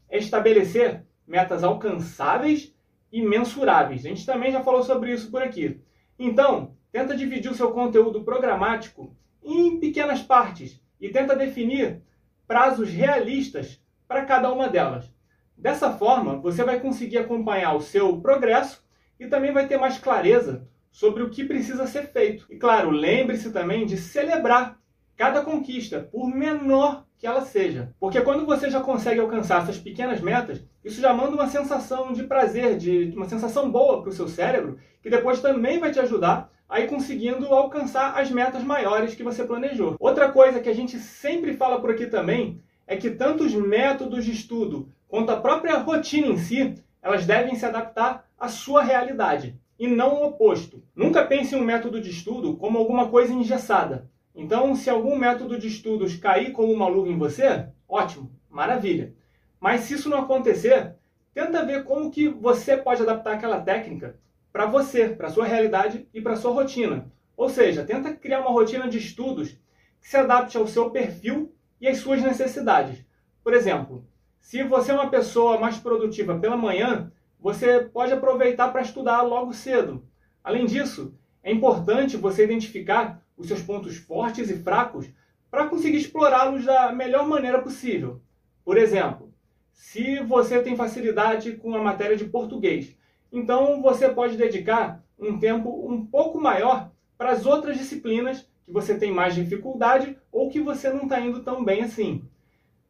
é 0.09 0.17
estabelecer 0.17 1.05
metas 1.27 1.63
alcançáveis 1.63 2.75
e 3.13 3.21
mensuráveis. 3.21 4.07
A 4.07 4.09
gente 4.09 4.25
também 4.25 4.51
já 4.51 4.63
falou 4.63 4.83
sobre 4.83 5.13
isso 5.13 5.31
por 5.31 5.43
aqui. 5.43 5.79
Então, 6.19 6.80
tenta 6.93 7.17
dividir 7.17 7.51
o 7.51 7.55
seu 7.55 7.71
conteúdo 7.71 8.23
programático 8.23 9.15
em 9.43 9.79
pequenas 9.79 10.23
partes 10.23 10.81
e 11.01 11.09
tenta 11.09 11.37
definir 11.37 12.03
prazos 12.47 12.91
realistas 12.91 13.81
para 14.07 14.25
cada 14.25 14.53
uma 14.53 14.69
delas. 14.69 15.13
Dessa 15.57 15.93
forma, 15.93 16.37
você 16.37 16.65
vai 16.65 16.81
conseguir 16.81 17.19
acompanhar 17.19 17.75
o 17.75 17.81
seu 17.81 18.21
progresso 18.21 18.83
e 19.19 19.27
também 19.27 19.53
vai 19.53 19.67
ter 19.67 19.79
mais 19.79 19.99
clareza 19.99 20.67
sobre 20.91 21.23
o 21.23 21.31
que 21.31 21.45
precisa 21.45 21.87
ser 21.87 22.11
feito. 22.11 22.47
E 22.51 22.57
claro, 22.57 22.91
lembre-se 22.91 23.53
também 23.53 23.87
de 23.87 23.97
celebrar 23.97 24.79
cada 25.17 25.43
conquista, 25.43 26.01
por 26.01 26.27
menor 26.27 27.05
que 27.19 27.27
ela 27.27 27.43
seja. 27.43 27.95
Porque 28.01 28.23
quando 28.23 28.47
você 28.47 28.71
já 28.71 28.81
consegue 28.81 29.21
alcançar 29.21 29.63
essas 29.63 29.79
pequenas 29.79 30.21
metas, 30.23 30.65
isso 30.83 30.99
já 31.01 31.13
manda 31.13 31.37
uma 31.37 31.47
sensação 31.47 32.13
de 32.13 32.25
prazer, 32.25 32.79
de 32.79 33.13
uma 33.15 33.29
sensação 33.29 33.71
boa 33.71 34.01
para 34.01 34.09
o 34.09 34.15
seu 34.15 34.27
cérebro, 34.27 34.79
que 35.03 35.11
depois 35.11 35.43
também 35.43 35.79
vai 35.79 35.93
te 35.93 36.01
ajudar 36.01 36.51
a 36.71 36.79
ir 36.79 36.87
conseguindo 36.87 37.53
alcançar 37.53 38.17
as 38.17 38.31
metas 38.31 38.63
maiores 38.63 39.17
que 39.17 39.25
você 39.25 39.43
planejou. 39.43 39.97
Outra 39.99 40.31
coisa 40.31 40.61
que 40.61 40.69
a 40.69 40.75
gente 40.75 41.01
sempre 41.01 41.57
fala 41.57 41.81
por 41.81 41.91
aqui 41.91 42.07
também 42.07 42.63
é 42.87 42.97
que 42.97 43.11
tanto 43.11 43.43
os 43.43 43.53
métodos 43.53 44.25
de 44.25 44.31
estudo 44.31 44.89
quanto 45.09 45.31
a 45.31 45.41
própria 45.41 45.77
rotina 45.79 46.29
em 46.29 46.39
si, 46.39 46.77
elas 47.03 47.27
devem 47.27 47.57
se 47.57 47.67
adaptar 47.67 48.25
à 48.39 48.47
sua 48.47 48.85
realidade 48.85 49.59
e 49.77 49.89
não 49.89 50.15
o 50.15 50.27
oposto. 50.27 50.81
Nunca 50.95 51.25
pense 51.25 51.57
em 51.57 51.59
um 51.59 51.65
método 51.65 52.01
de 52.01 52.11
estudo 52.11 52.57
como 52.57 52.79
alguma 52.79 53.09
coisa 53.09 53.33
engessada. 53.33 54.09
Então, 54.33 54.77
se 54.77 54.89
algum 54.89 55.17
método 55.19 55.59
de 55.59 55.67
estudos 55.67 56.17
cair 56.17 56.53
como 56.53 56.73
uma 56.73 56.87
luva 56.87 57.09
em 57.09 57.19
você, 57.19 57.67
ótimo, 57.89 58.31
maravilha. 58.49 59.13
Mas 59.59 59.81
se 59.81 59.95
isso 59.95 60.09
não 60.09 60.19
acontecer, 60.19 60.95
tenta 61.35 61.65
ver 61.65 61.83
como 61.83 62.13
que 62.13 62.29
você 62.29 62.77
pode 62.77 63.03
adaptar 63.03 63.35
aquela 63.35 63.61
técnica 63.61 64.17
para 64.53 64.67
você, 64.67 65.09
para 65.09 65.31
sua 65.31 65.45
realidade 65.45 66.09
e 66.13 66.21
para 66.21 66.37
sua 66.37 66.53
rotina. 66.53 67.11
Ou 67.37 67.49
seja, 67.49 67.85
tenta 67.85 68.13
criar 68.13 68.41
uma 68.41 68.51
rotina 68.51 68.89
de 68.89 68.99
estudos 68.99 69.57
que 70.01 70.09
se 70.09 70.17
adapte 70.17 70.57
ao 70.57 70.67
seu 70.67 70.91
perfil 70.91 71.55
e 71.81 71.89
às 71.89 71.99
suas 71.99 72.23
necessidades. 72.23 73.05
Por 73.43 73.55
exemplo, 73.55 74.05
se 74.41 74.63
você 74.63 74.91
é 74.91 74.95
uma 74.95 75.11
pessoa 75.11 75.59
mais 75.59 75.79
produtiva 75.79 76.39
pela 76.39 76.57
manhã, 76.57 77.13
você 77.39 77.81
pode 77.81 78.13
aproveitar 78.13 78.69
para 78.69 78.83
estudar 78.83 79.23
logo 79.23 79.53
cedo. 79.53 80.05
Além 80.43 80.67
disso, 80.67 81.15
é 81.43 81.51
importante 81.53 82.17
você 82.17 82.45
identificar 82.45 83.23
os 83.37 83.49
seus 83.49 83.63
pontos 83.63 83.97
fortes 83.97 84.51
e 84.51 84.59
fracos 84.59 85.09
para 85.51 85.67
conseguir 85.69 85.97
explorá-los 85.97 86.65
da 86.65 86.93
melhor 86.93 87.27
maneira 87.27 87.61
possível. 87.61 88.21
Por 88.65 88.77
exemplo, 88.77 89.33
se 89.73 90.21
você 90.21 90.61
tem 90.61 90.77
facilidade 90.77 91.53
com 91.53 91.75
a 91.75 91.83
matéria 91.83 92.17
de 92.17 92.27
português, 92.27 92.95
então 93.33 93.81
você 93.83 94.09
pode 94.09 94.37
dedicar 94.37 95.05
um 95.19 95.39
tempo 95.39 95.69
um 95.89 96.05
pouco 96.05 96.41
maior 96.41 96.91
para 97.17 97.31
as 97.31 97.47
outras 97.47 97.77
disciplinas 97.77 98.49
que 98.65 98.73
você 98.73 98.97
tem 98.97 99.13
mais 99.13 99.35
dificuldade 99.35 100.17
ou 100.33 100.49
que 100.49 100.61
você 100.61 100.91
não 100.91 101.03
está 101.03 101.21
indo 101.21 101.43
tão 101.43 101.65
bem 101.65 101.83
assim. 101.83 102.25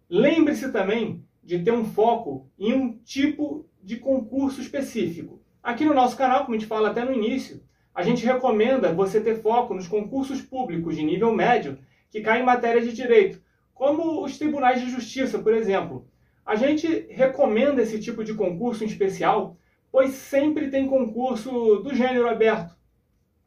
Lembre-se 0.08 0.70
também 0.70 1.24
de 1.42 1.58
ter 1.58 1.72
um 1.72 1.84
foco 1.84 2.46
em 2.58 2.72
um 2.72 2.98
tipo 2.98 3.66
de 3.82 3.96
concurso 3.96 4.60
específico. 4.60 5.40
Aqui 5.62 5.84
no 5.84 5.94
nosso 5.94 6.16
canal, 6.16 6.44
como 6.44 6.54
a 6.54 6.58
gente 6.58 6.68
fala 6.68 6.90
até 6.90 7.04
no 7.04 7.12
início, 7.12 7.62
a 7.94 8.02
gente 8.02 8.24
recomenda 8.24 8.92
você 8.92 9.20
ter 9.20 9.42
foco 9.42 9.74
nos 9.74 9.88
concursos 9.88 10.40
públicos 10.40 10.96
de 10.96 11.02
nível 11.02 11.32
médio 11.32 11.78
que 12.10 12.20
caem 12.20 12.42
em 12.42 12.46
matéria 12.46 12.80
de 12.80 12.92
direito, 12.92 13.40
como 13.74 14.24
os 14.24 14.38
tribunais 14.38 14.80
de 14.80 14.90
justiça, 14.90 15.38
por 15.38 15.54
exemplo. 15.54 16.06
A 16.44 16.56
gente 16.56 17.06
recomenda 17.10 17.82
esse 17.82 17.98
tipo 17.98 18.24
de 18.24 18.34
concurso 18.34 18.84
em 18.84 18.86
especial, 18.86 19.56
pois 19.90 20.12
sempre 20.12 20.70
tem 20.70 20.86
concurso 20.86 21.76
do 21.76 21.94
gênero 21.94 22.28
aberto. 22.28 22.74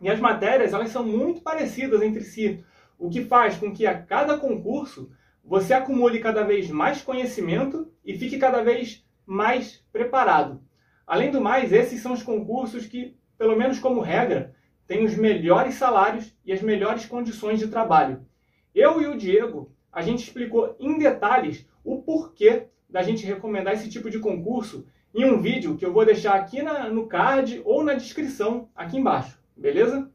E 0.01 0.09
as 0.09 0.19
matérias, 0.19 0.73
elas 0.73 0.89
são 0.89 1.05
muito 1.05 1.41
parecidas 1.41 2.01
entre 2.01 2.23
si, 2.23 2.63
o 2.99 3.09
que 3.09 3.23
faz 3.23 3.57
com 3.57 3.73
que 3.73 3.85
a 3.85 4.01
cada 4.01 4.37
concurso 4.37 5.11
você 5.43 5.73
acumule 5.73 6.19
cada 6.19 6.43
vez 6.43 6.69
mais 6.69 7.01
conhecimento 7.01 7.91
e 8.03 8.17
fique 8.17 8.37
cada 8.37 8.63
vez 8.63 9.05
mais 9.25 9.83
preparado. 9.91 10.61
Além 11.05 11.31
do 11.31 11.41
mais, 11.41 11.71
esses 11.71 12.01
são 12.01 12.13
os 12.13 12.23
concursos 12.23 12.85
que, 12.85 13.17
pelo 13.37 13.55
menos 13.55 13.79
como 13.79 14.01
regra, 14.01 14.55
têm 14.87 15.03
os 15.03 15.15
melhores 15.15 15.75
salários 15.75 16.35
e 16.45 16.53
as 16.53 16.61
melhores 16.61 17.05
condições 17.05 17.59
de 17.59 17.67
trabalho. 17.67 18.25
Eu 18.73 19.01
e 19.01 19.07
o 19.07 19.17
Diego, 19.17 19.71
a 19.91 20.01
gente 20.01 20.23
explicou 20.23 20.75
em 20.79 20.97
detalhes 20.97 21.67
o 21.83 22.01
porquê 22.01 22.67
da 22.89 23.01
gente 23.03 23.25
recomendar 23.25 23.73
esse 23.73 23.89
tipo 23.89 24.09
de 24.09 24.19
concurso 24.19 24.85
em 25.13 25.25
um 25.25 25.39
vídeo 25.39 25.77
que 25.77 25.85
eu 25.85 25.93
vou 25.93 26.05
deixar 26.05 26.33
aqui 26.33 26.61
na, 26.61 26.89
no 26.89 27.07
card 27.07 27.61
ou 27.63 27.83
na 27.83 27.93
descrição 27.93 28.69
aqui 28.75 28.97
embaixo, 28.97 29.39
beleza? 29.55 30.09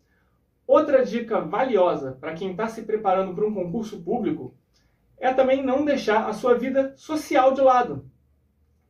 Outra 0.66 1.04
dica 1.04 1.40
valiosa 1.40 2.18
para 2.20 2.34
quem 2.34 2.50
está 2.50 2.68
se 2.68 2.82
preparando 2.82 3.34
para 3.34 3.46
um 3.46 3.54
concurso 3.54 4.02
público 4.02 4.54
é 5.18 5.32
também 5.32 5.64
não 5.64 5.84
deixar 5.84 6.28
a 6.28 6.32
sua 6.32 6.54
vida 6.54 6.94
social 6.96 7.54
de 7.54 7.60
lado. 7.60 8.04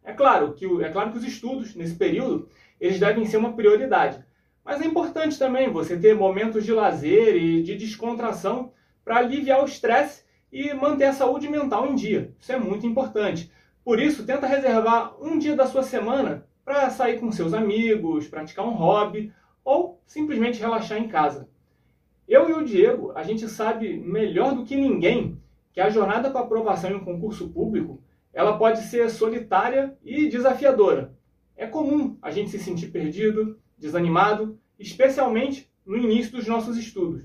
É 0.03 0.13
claro 0.13 0.55
que, 0.55 0.67
é 0.83 0.89
claro 0.89 1.13
que 1.13 1.19
os 1.19 1.25
estudos 1.25 1.75
nesse 1.75 1.95
período 1.95 2.49
eles 2.81 2.99
devem 2.99 3.27
ser 3.27 3.37
uma 3.37 3.53
prioridade, 3.53 4.25
mas 4.65 4.81
é 4.81 4.87
importante 4.87 5.39
também 5.39 5.71
você 5.71 5.97
ter 5.97 6.15
momentos 6.15 6.65
de 6.65 6.73
lazer 6.73 7.37
e 7.37 7.63
de 7.63 7.77
descontração 7.77 8.73
para 9.05 9.19
aliviar 9.19 9.63
o 9.63 9.67
estresse 9.67 10.25
e 10.51 10.73
manter 10.75 11.05
a 11.05 11.13
saúde 11.13 11.49
mental 11.49 11.87
em 11.87 11.95
dia. 11.95 12.35
Isso 12.39 12.53
é 12.53 12.59
muito 12.59 12.87
importante. 12.87 13.51
Por 13.89 13.99
isso, 13.99 14.27
tenta 14.27 14.47
reservar 14.47 15.17
um 15.19 15.39
dia 15.39 15.57
da 15.57 15.67
sua 15.67 15.83
semana 15.83 16.47
para 16.63 16.91
sair 16.91 17.19
com 17.19 17.33
seus 17.33 17.55
amigos, 17.55 18.29
praticar 18.29 18.67
um 18.67 18.75
hobby 18.75 19.33
ou 19.65 19.99
simplesmente 20.05 20.61
relaxar 20.61 20.99
em 20.99 21.09
casa. 21.09 21.49
Eu 22.29 22.51
e 22.51 22.53
o 22.53 22.63
Diego, 22.63 23.13
a 23.15 23.23
gente 23.23 23.49
sabe 23.49 23.97
melhor 23.97 24.55
do 24.55 24.63
que 24.63 24.77
ninguém 24.77 25.41
que 25.73 25.81
a 25.81 25.89
jornada 25.89 26.31
para 26.31 26.43
aprovação 26.43 26.91
em 26.91 26.97
um 26.97 27.03
concurso 27.03 27.49
público 27.49 27.99
ela 28.31 28.59
pode 28.59 28.83
ser 28.83 29.09
solitária 29.09 29.97
e 30.05 30.29
desafiadora. 30.29 31.15
É 31.57 31.67
comum 31.67 32.19
a 32.21 32.31
gente 32.31 32.51
se 32.51 32.59
sentir 32.59 32.89
perdido, 32.89 33.59
desanimado, 33.79 34.61
especialmente 34.79 35.67
no 35.87 35.97
início 35.97 36.33
dos 36.33 36.47
nossos 36.47 36.77
estudos. 36.77 37.25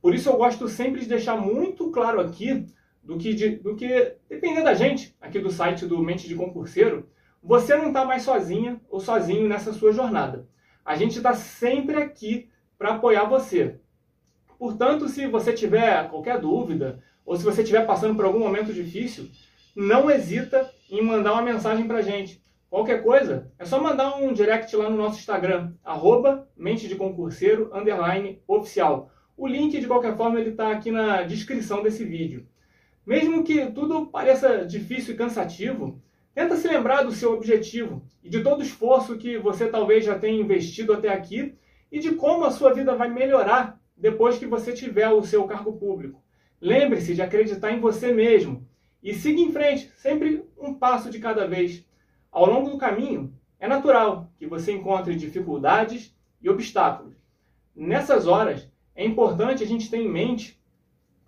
Por 0.00 0.14
isso 0.14 0.30
eu 0.30 0.38
gosto 0.38 0.68
sempre 0.68 1.02
de 1.02 1.06
deixar 1.06 1.36
muito 1.36 1.90
claro 1.90 2.18
aqui 2.18 2.64
do 3.08 3.16
que, 3.16 3.32
de, 3.32 3.56
do 3.56 3.74
que 3.74 4.16
depender 4.28 4.62
da 4.62 4.74
gente, 4.74 5.16
aqui 5.18 5.40
do 5.40 5.50
site 5.50 5.86
do 5.86 5.98
Mente 5.98 6.28
de 6.28 6.34
Concurseiro, 6.34 7.08
você 7.42 7.74
não 7.74 7.88
está 7.88 8.04
mais 8.04 8.22
sozinha 8.22 8.78
ou 8.90 9.00
sozinho 9.00 9.48
nessa 9.48 9.72
sua 9.72 9.94
jornada. 9.94 10.46
A 10.84 10.94
gente 10.94 11.16
está 11.16 11.32
sempre 11.32 11.96
aqui 11.96 12.50
para 12.76 12.96
apoiar 12.96 13.24
você. 13.24 13.76
Portanto, 14.58 15.08
se 15.08 15.26
você 15.26 15.54
tiver 15.54 16.10
qualquer 16.10 16.38
dúvida, 16.38 17.02
ou 17.24 17.34
se 17.34 17.42
você 17.42 17.62
estiver 17.62 17.86
passando 17.86 18.14
por 18.14 18.26
algum 18.26 18.40
momento 18.40 18.74
difícil, 18.74 19.30
não 19.74 20.10
hesita 20.10 20.70
em 20.90 21.00
mandar 21.00 21.32
uma 21.32 21.40
mensagem 21.40 21.86
para 21.86 22.00
a 22.00 22.02
gente. 22.02 22.42
Qualquer 22.68 23.02
coisa, 23.02 23.50
é 23.58 23.64
só 23.64 23.80
mandar 23.80 24.18
um 24.18 24.34
direct 24.34 24.76
lá 24.76 24.90
no 24.90 24.98
nosso 24.98 25.18
Instagram, 25.18 25.72
arroba 25.82 26.46
mente 26.54 26.86
de 26.86 26.94
concurseiro, 26.94 27.70
underline, 27.72 28.42
oficial. 28.46 29.10
O 29.34 29.46
link, 29.46 29.80
de 29.80 29.86
qualquer 29.86 30.14
forma, 30.14 30.38
ele 30.38 30.50
está 30.50 30.70
aqui 30.70 30.90
na 30.90 31.22
descrição 31.22 31.82
desse 31.82 32.04
vídeo. 32.04 32.46
Mesmo 33.08 33.42
que 33.42 33.64
tudo 33.70 34.04
pareça 34.04 34.66
difícil 34.66 35.14
e 35.14 35.16
cansativo, 35.16 35.98
tenta 36.34 36.56
se 36.56 36.68
lembrar 36.68 37.04
do 37.04 37.10
seu 37.10 37.32
objetivo 37.32 38.04
e 38.22 38.28
de 38.28 38.42
todo 38.42 38.60
o 38.60 38.62
esforço 38.62 39.16
que 39.16 39.38
você 39.38 39.66
talvez 39.66 40.04
já 40.04 40.18
tenha 40.18 40.38
investido 40.38 40.92
até 40.92 41.08
aqui 41.08 41.54
e 41.90 42.00
de 42.00 42.14
como 42.16 42.44
a 42.44 42.50
sua 42.50 42.74
vida 42.74 42.94
vai 42.94 43.08
melhorar 43.08 43.80
depois 43.96 44.36
que 44.36 44.44
você 44.44 44.74
tiver 44.74 45.08
o 45.08 45.22
seu 45.22 45.44
cargo 45.44 45.72
público. 45.78 46.22
Lembre-se 46.60 47.14
de 47.14 47.22
acreditar 47.22 47.72
em 47.72 47.80
você 47.80 48.12
mesmo 48.12 48.68
e 49.02 49.14
siga 49.14 49.40
em 49.40 49.52
frente, 49.52 49.90
sempre 49.96 50.44
um 50.58 50.74
passo 50.74 51.08
de 51.08 51.18
cada 51.18 51.46
vez. 51.46 51.82
Ao 52.30 52.44
longo 52.44 52.68
do 52.68 52.76
caminho, 52.76 53.32
é 53.58 53.66
natural 53.66 54.30
que 54.36 54.46
você 54.46 54.72
encontre 54.72 55.16
dificuldades 55.16 56.14
e 56.42 56.50
obstáculos. 56.50 57.14
Nessas 57.74 58.26
horas, 58.26 58.70
é 58.94 59.02
importante 59.02 59.64
a 59.64 59.66
gente 59.66 59.90
ter 59.90 59.96
em 59.96 60.10
mente 60.10 60.60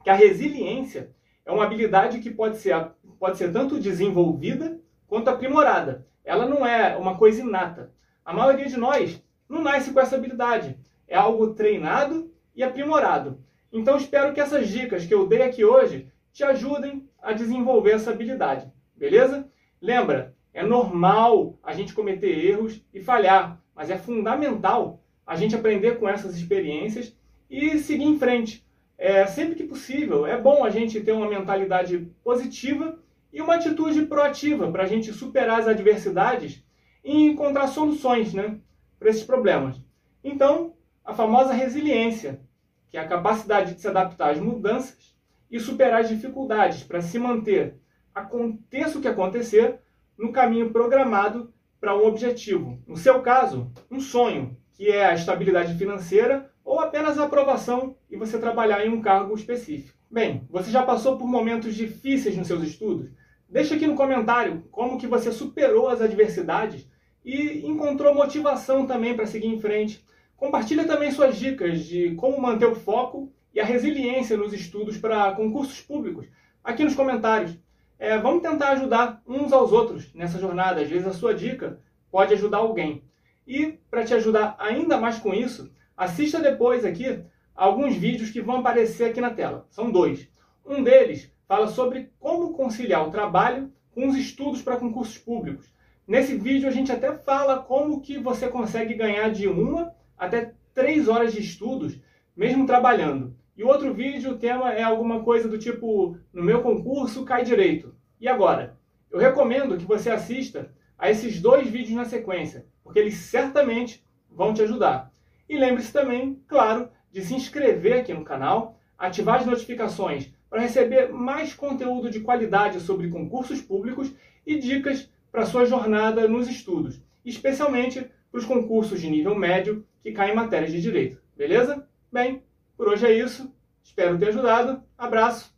que 0.05 0.11
a 0.11 0.15
resiliência 0.15 1.19
é 1.45 1.53
uma 1.53 1.65
habilidade 1.65 2.21
que 2.21 2.31
pode 2.31 2.59
ser, 2.59 2.75
pode 3.19 3.37
ser 3.37 3.53
tanto 3.53 3.81
desenvolvida 3.81 4.79
quanto 5.07 5.29
aprimorada. 5.29 6.07
Ela 6.25 6.47
não 6.47 6.67
é 6.67 6.97
uma 6.97 7.17
coisa 7.17 7.41
inata. 7.41 7.93
A 8.25 8.33
maioria 8.33 8.67
de 8.67 8.77
nós 8.77 9.23
não 9.49 9.63
nasce 9.63 9.93
com 9.93 10.01
essa 10.01 10.17
habilidade. 10.17 10.79
É 11.09 11.17
algo 11.17 11.55
treinado 11.55 12.31
e 12.55 12.63
aprimorado. 12.63 13.43
Então 13.73 13.97
espero 13.97 14.33
que 14.33 14.41
essas 14.41 14.69
dicas 14.69 15.07
que 15.07 15.15
eu 15.15 15.27
dei 15.27 15.43
aqui 15.43 15.65
hoje 15.65 16.11
te 16.33 16.45
ajudem 16.45 17.09
a 17.21 17.33
desenvolver 17.33 17.93
essa 17.93 18.11
habilidade, 18.11 18.71
beleza? 18.97 19.49
Lembra, 19.81 20.35
é 20.53 20.63
normal 20.63 21.59
a 21.63 21.73
gente 21.73 21.95
cometer 21.95 22.47
erros 22.47 22.85
e 22.93 23.01
falhar, 23.01 23.61
mas 23.75 23.91
é 23.91 23.97
fundamental 23.97 25.03
a 25.27 25.37
gente 25.37 25.55
aprender 25.55 25.99
com 25.99 26.09
essas 26.09 26.37
experiências 26.37 27.17
e 27.49 27.79
seguir 27.79 28.05
em 28.05 28.19
frente. 28.19 28.65
É, 29.01 29.25
sempre 29.25 29.55
que 29.55 29.65
possível, 29.65 30.27
é 30.27 30.39
bom 30.39 30.63
a 30.63 30.69
gente 30.69 31.01
ter 31.01 31.13
uma 31.13 31.27
mentalidade 31.27 32.07
positiva 32.23 32.99
e 33.33 33.41
uma 33.41 33.55
atitude 33.55 34.05
proativa 34.05 34.71
para 34.71 34.83
a 34.83 34.87
gente 34.87 35.11
superar 35.11 35.61
as 35.61 35.67
adversidades 35.67 36.63
e 37.03 37.23
encontrar 37.23 37.67
soluções 37.69 38.35
né, 38.35 38.59
para 38.99 39.09
esses 39.09 39.25
problemas. 39.25 39.81
Então, 40.23 40.75
a 41.03 41.15
famosa 41.15 41.55
resiliência, 41.55 42.43
que 42.91 42.99
é 42.99 43.01
a 43.01 43.09
capacidade 43.09 43.75
de 43.75 43.81
se 43.81 43.89
adaptar 43.89 44.33
às 44.33 44.39
mudanças 44.39 45.17
e 45.51 45.59
superar 45.59 46.03
as 46.03 46.11
dificuldades 46.11 46.83
para 46.85 47.01
se 47.01 47.19
manter, 47.19 47.77
aconteça 48.15 48.99
o 48.99 49.01
que 49.01 49.09
acontecer, 49.09 49.81
no 50.19 50.31
caminho 50.31 50.73
programado 50.73 51.51
para 51.81 51.97
um 51.97 52.05
objetivo. 52.05 52.79
No 52.87 52.99
seu 52.99 53.23
caso, 53.23 53.73
um 53.91 53.99
sonho, 53.99 54.59
que 54.75 54.91
é 54.91 55.07
a 55.07 55.15
estabilidade 55.15 55.79
financeira 55.79 56.50
ou 56.65 56.79
apenas 56.81 57.19
a 57.19 57.25
aprovação 57.25 57.97
e 58.11 58.17
você 58.17 58.39
trabalhar 58.39 58.85
em 58.85 58.91
um 58.91 59.01
cargo 59.01 59.35
específico. 59.35 59.99
Bem, 60.11 60.47
você 60.51 60.71
já 60.71 60.83
passou 60.83 61.17
por 61.17 61.27
momentos 61.27 61.75
difíceis 61.75 62.37
nos 62.37 62.47
seus 62.47 62.63
estudos? 62.63 63.11
Deixa 63.49 63.75
aqui 63.75 63.87
no 63.87 63.97
comentário 63.97 64.65
como 64.71 64.99
que 64.99 65.07
você 65.07 65.33
superou 65.33 65.89
as 65.89 66.01
adversidades 66.01 66.87
e 67.25 67.67
encontrou 67.67 68.15
motivação 68.15 68.87
também 68.87 69.15
para 69.15 69.27
seguir 69.27 69.49
em 69.49 69.61
frente. 69.61 70.05
Compartilha 70.37 70.85
também 70.85 71.11
suas 71.11 71.37
dicas 71.37 71.85
de 71.85 72.15
como 72.15 72.41
manter 72.41 72.67
o 72.67 72.75
foco 72.75 73.33
e 73.55 73.61
a 73.61 73.65
resiliência 73.65 74.37
nos 74.37 74.53
estudos 74.53 74.97
para 74.97 75.33
concursos 75.33 75.81
públicos 75.81 76.27
aqui 76.63 76.85
nos 76.85 76.95
comentários. 76.95 77.57
É, 77.99 78.17
vamos 78.17 78.43
tentar 78.43 78.71
ajudar 78.71 79.23
uns 79.27 79.53
aos 79.53 79.73
outros 79.73 80.13
nessa 80.15 80.39
jornada. 80.39 80.81
Às 80.81 80.89
vezes 80.89 81.07
a 81.07 81.13
sua 81.13 81.35
dica 81.35 81.79
pode 82.11 82.33
ajudar 82.35 82.59
alguém. 82.59 83.03
E 83.47 83.79
para 83.91 84.05
te 84.05 84.15
ajudar 84.15 84.57
ainda 84.59 84.97
mais 84.97 85.19
com 85.19 85.35
isso, 85.35 85.71
assista 86.01 86.41
depois 86.41 86.83
aqui 86.83 87.23
alguns 87.55 87.95
vídeos 87.95 88.31
que 88.31 88.41
vão 88.41 88.61
aparecer 88.61 89.11
aqui 89.11 89.21
na 89.21 89.29
tela. 89.29 89.67
São 89.69 89.91
dois. 89.91 90.31
Um 90.65 90.83
deles 90.83 91.31
fala 91.47 91.69
sobre 91.69 92.11
como 92.19 92.55
conciliar 92.55 93.07
o 93.07 93.11
trabalho 93.11 93.71
com 93.91 94.09
os 94.09 94.17
estudos 94.17 94.63
para 94.63 94.79
concursos 94.79 95.19
públicos. 95.19 95.71
Nesse 96.09 96.39
vídeo 96.39 96.67
a 96.67 96.73
gente 96.73 96.91
até 96.91 97.13
fala 97.13 97.59
como 97.59 98.01
que 98.01 98.17
você 98.17 98.49
consegue 98.49 98.95
ganhar 98.95 99.29
de 99.29 99.47
uma 99.47 99.95
até 100.17 100.55
três 100.73 101.07
horas 101.07 101.35
de 101.35 101.41
estudos, 101.41 102.01
mesmo 102.35 102.65
trabalhando. 102.65 103.37
E 103.55 103.63
o 103.63 103.69
outro 103.69 103.93
vídeo, 103.93 104.31
o 104.31 104.39
tema 104.39 104.73
é 104.73 104.83
alguma 104.83 105.23
coisa 105.23 105.49
do 105.49 105.59
tipo, 105.59 106.17
no 106.33 106.43
meu 106.43 106.63
concurso 106.63 107.27
cai 107.27 107.45
direito. 107.45 107.95
E 108.19 108.27
agora? 108.27 108.79
Eu 109.11 109.19
recomendo 109.19 109.77
que 109.77 109.85
você 109.85 110.09
assista 110.09 110.73
a 110.99 111.11
esses 111.11 111.43
dois 111.43 111.69
vídeos 111.69 111.95
na 111.95 112.07
sequência, 112.07 112.65
porque 112.83 112.99
eles 112.99 113.17
certamente 113.17 114.03
vão 114.31 114.55
te 114.55 114.63
ajudar. 114.63 115.10
E 115.51 115.59
lembre-se 115.59 115.93
também, 115.93 116.41
claro, 116.47 116.89
de 117.11 117.23
se 117.23 117.35
inscrever 117.35 117.99
aqui 117.99 118.15
no 118.15 118.23
canal, 118.23 118.79
ativar 118.97 119.41
as 119.41 119.47
notificações 119.47 120.33
para 120.49 120.61
receber 120.61 121.09
mais 121.09 121.53
conteúdo 121.55 122.09
de 122.09 122.21
qualidade 122.21 122.79
sobre 122.79 123.11
concursos 123.11 123.61
públicos 123.61 124.15
e 124.47 124.57
dicas 124.57 125.11
para 125.33 125.45
sua 125.45 125.65
jornada 125.65 126.29
nos 126.29 126.49
estudos, 126.49 127.03
especialmente 127.25 128.09
para 128.31 128.39
os 128.39 128.45
concursos 128.45 129.01
de 129.01 129.11
nível 129.11 129.35
médio 129.35 129.85
que 130.05 130.13
caem 130.13 130.33
em 130.33 130.37
matérias 130.37 130.71
de 130.71 130.81
direito. 130.81 131.21
Beleza? 131.37 131.85
Bem, 132.13 132.45
por 132.77 132.87
hoje 132.87 133.07
é 133.07 133.13
isso. 133.13 133.53
Espero 133.83 134.17
ter 134.17 134.29
ajudado. 134.29 134.81
Abraço 134.97 135.53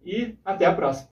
e 0.00 0.36
até 0.44 0.64
a 0.64 0.72
próxima. 0.72 1.06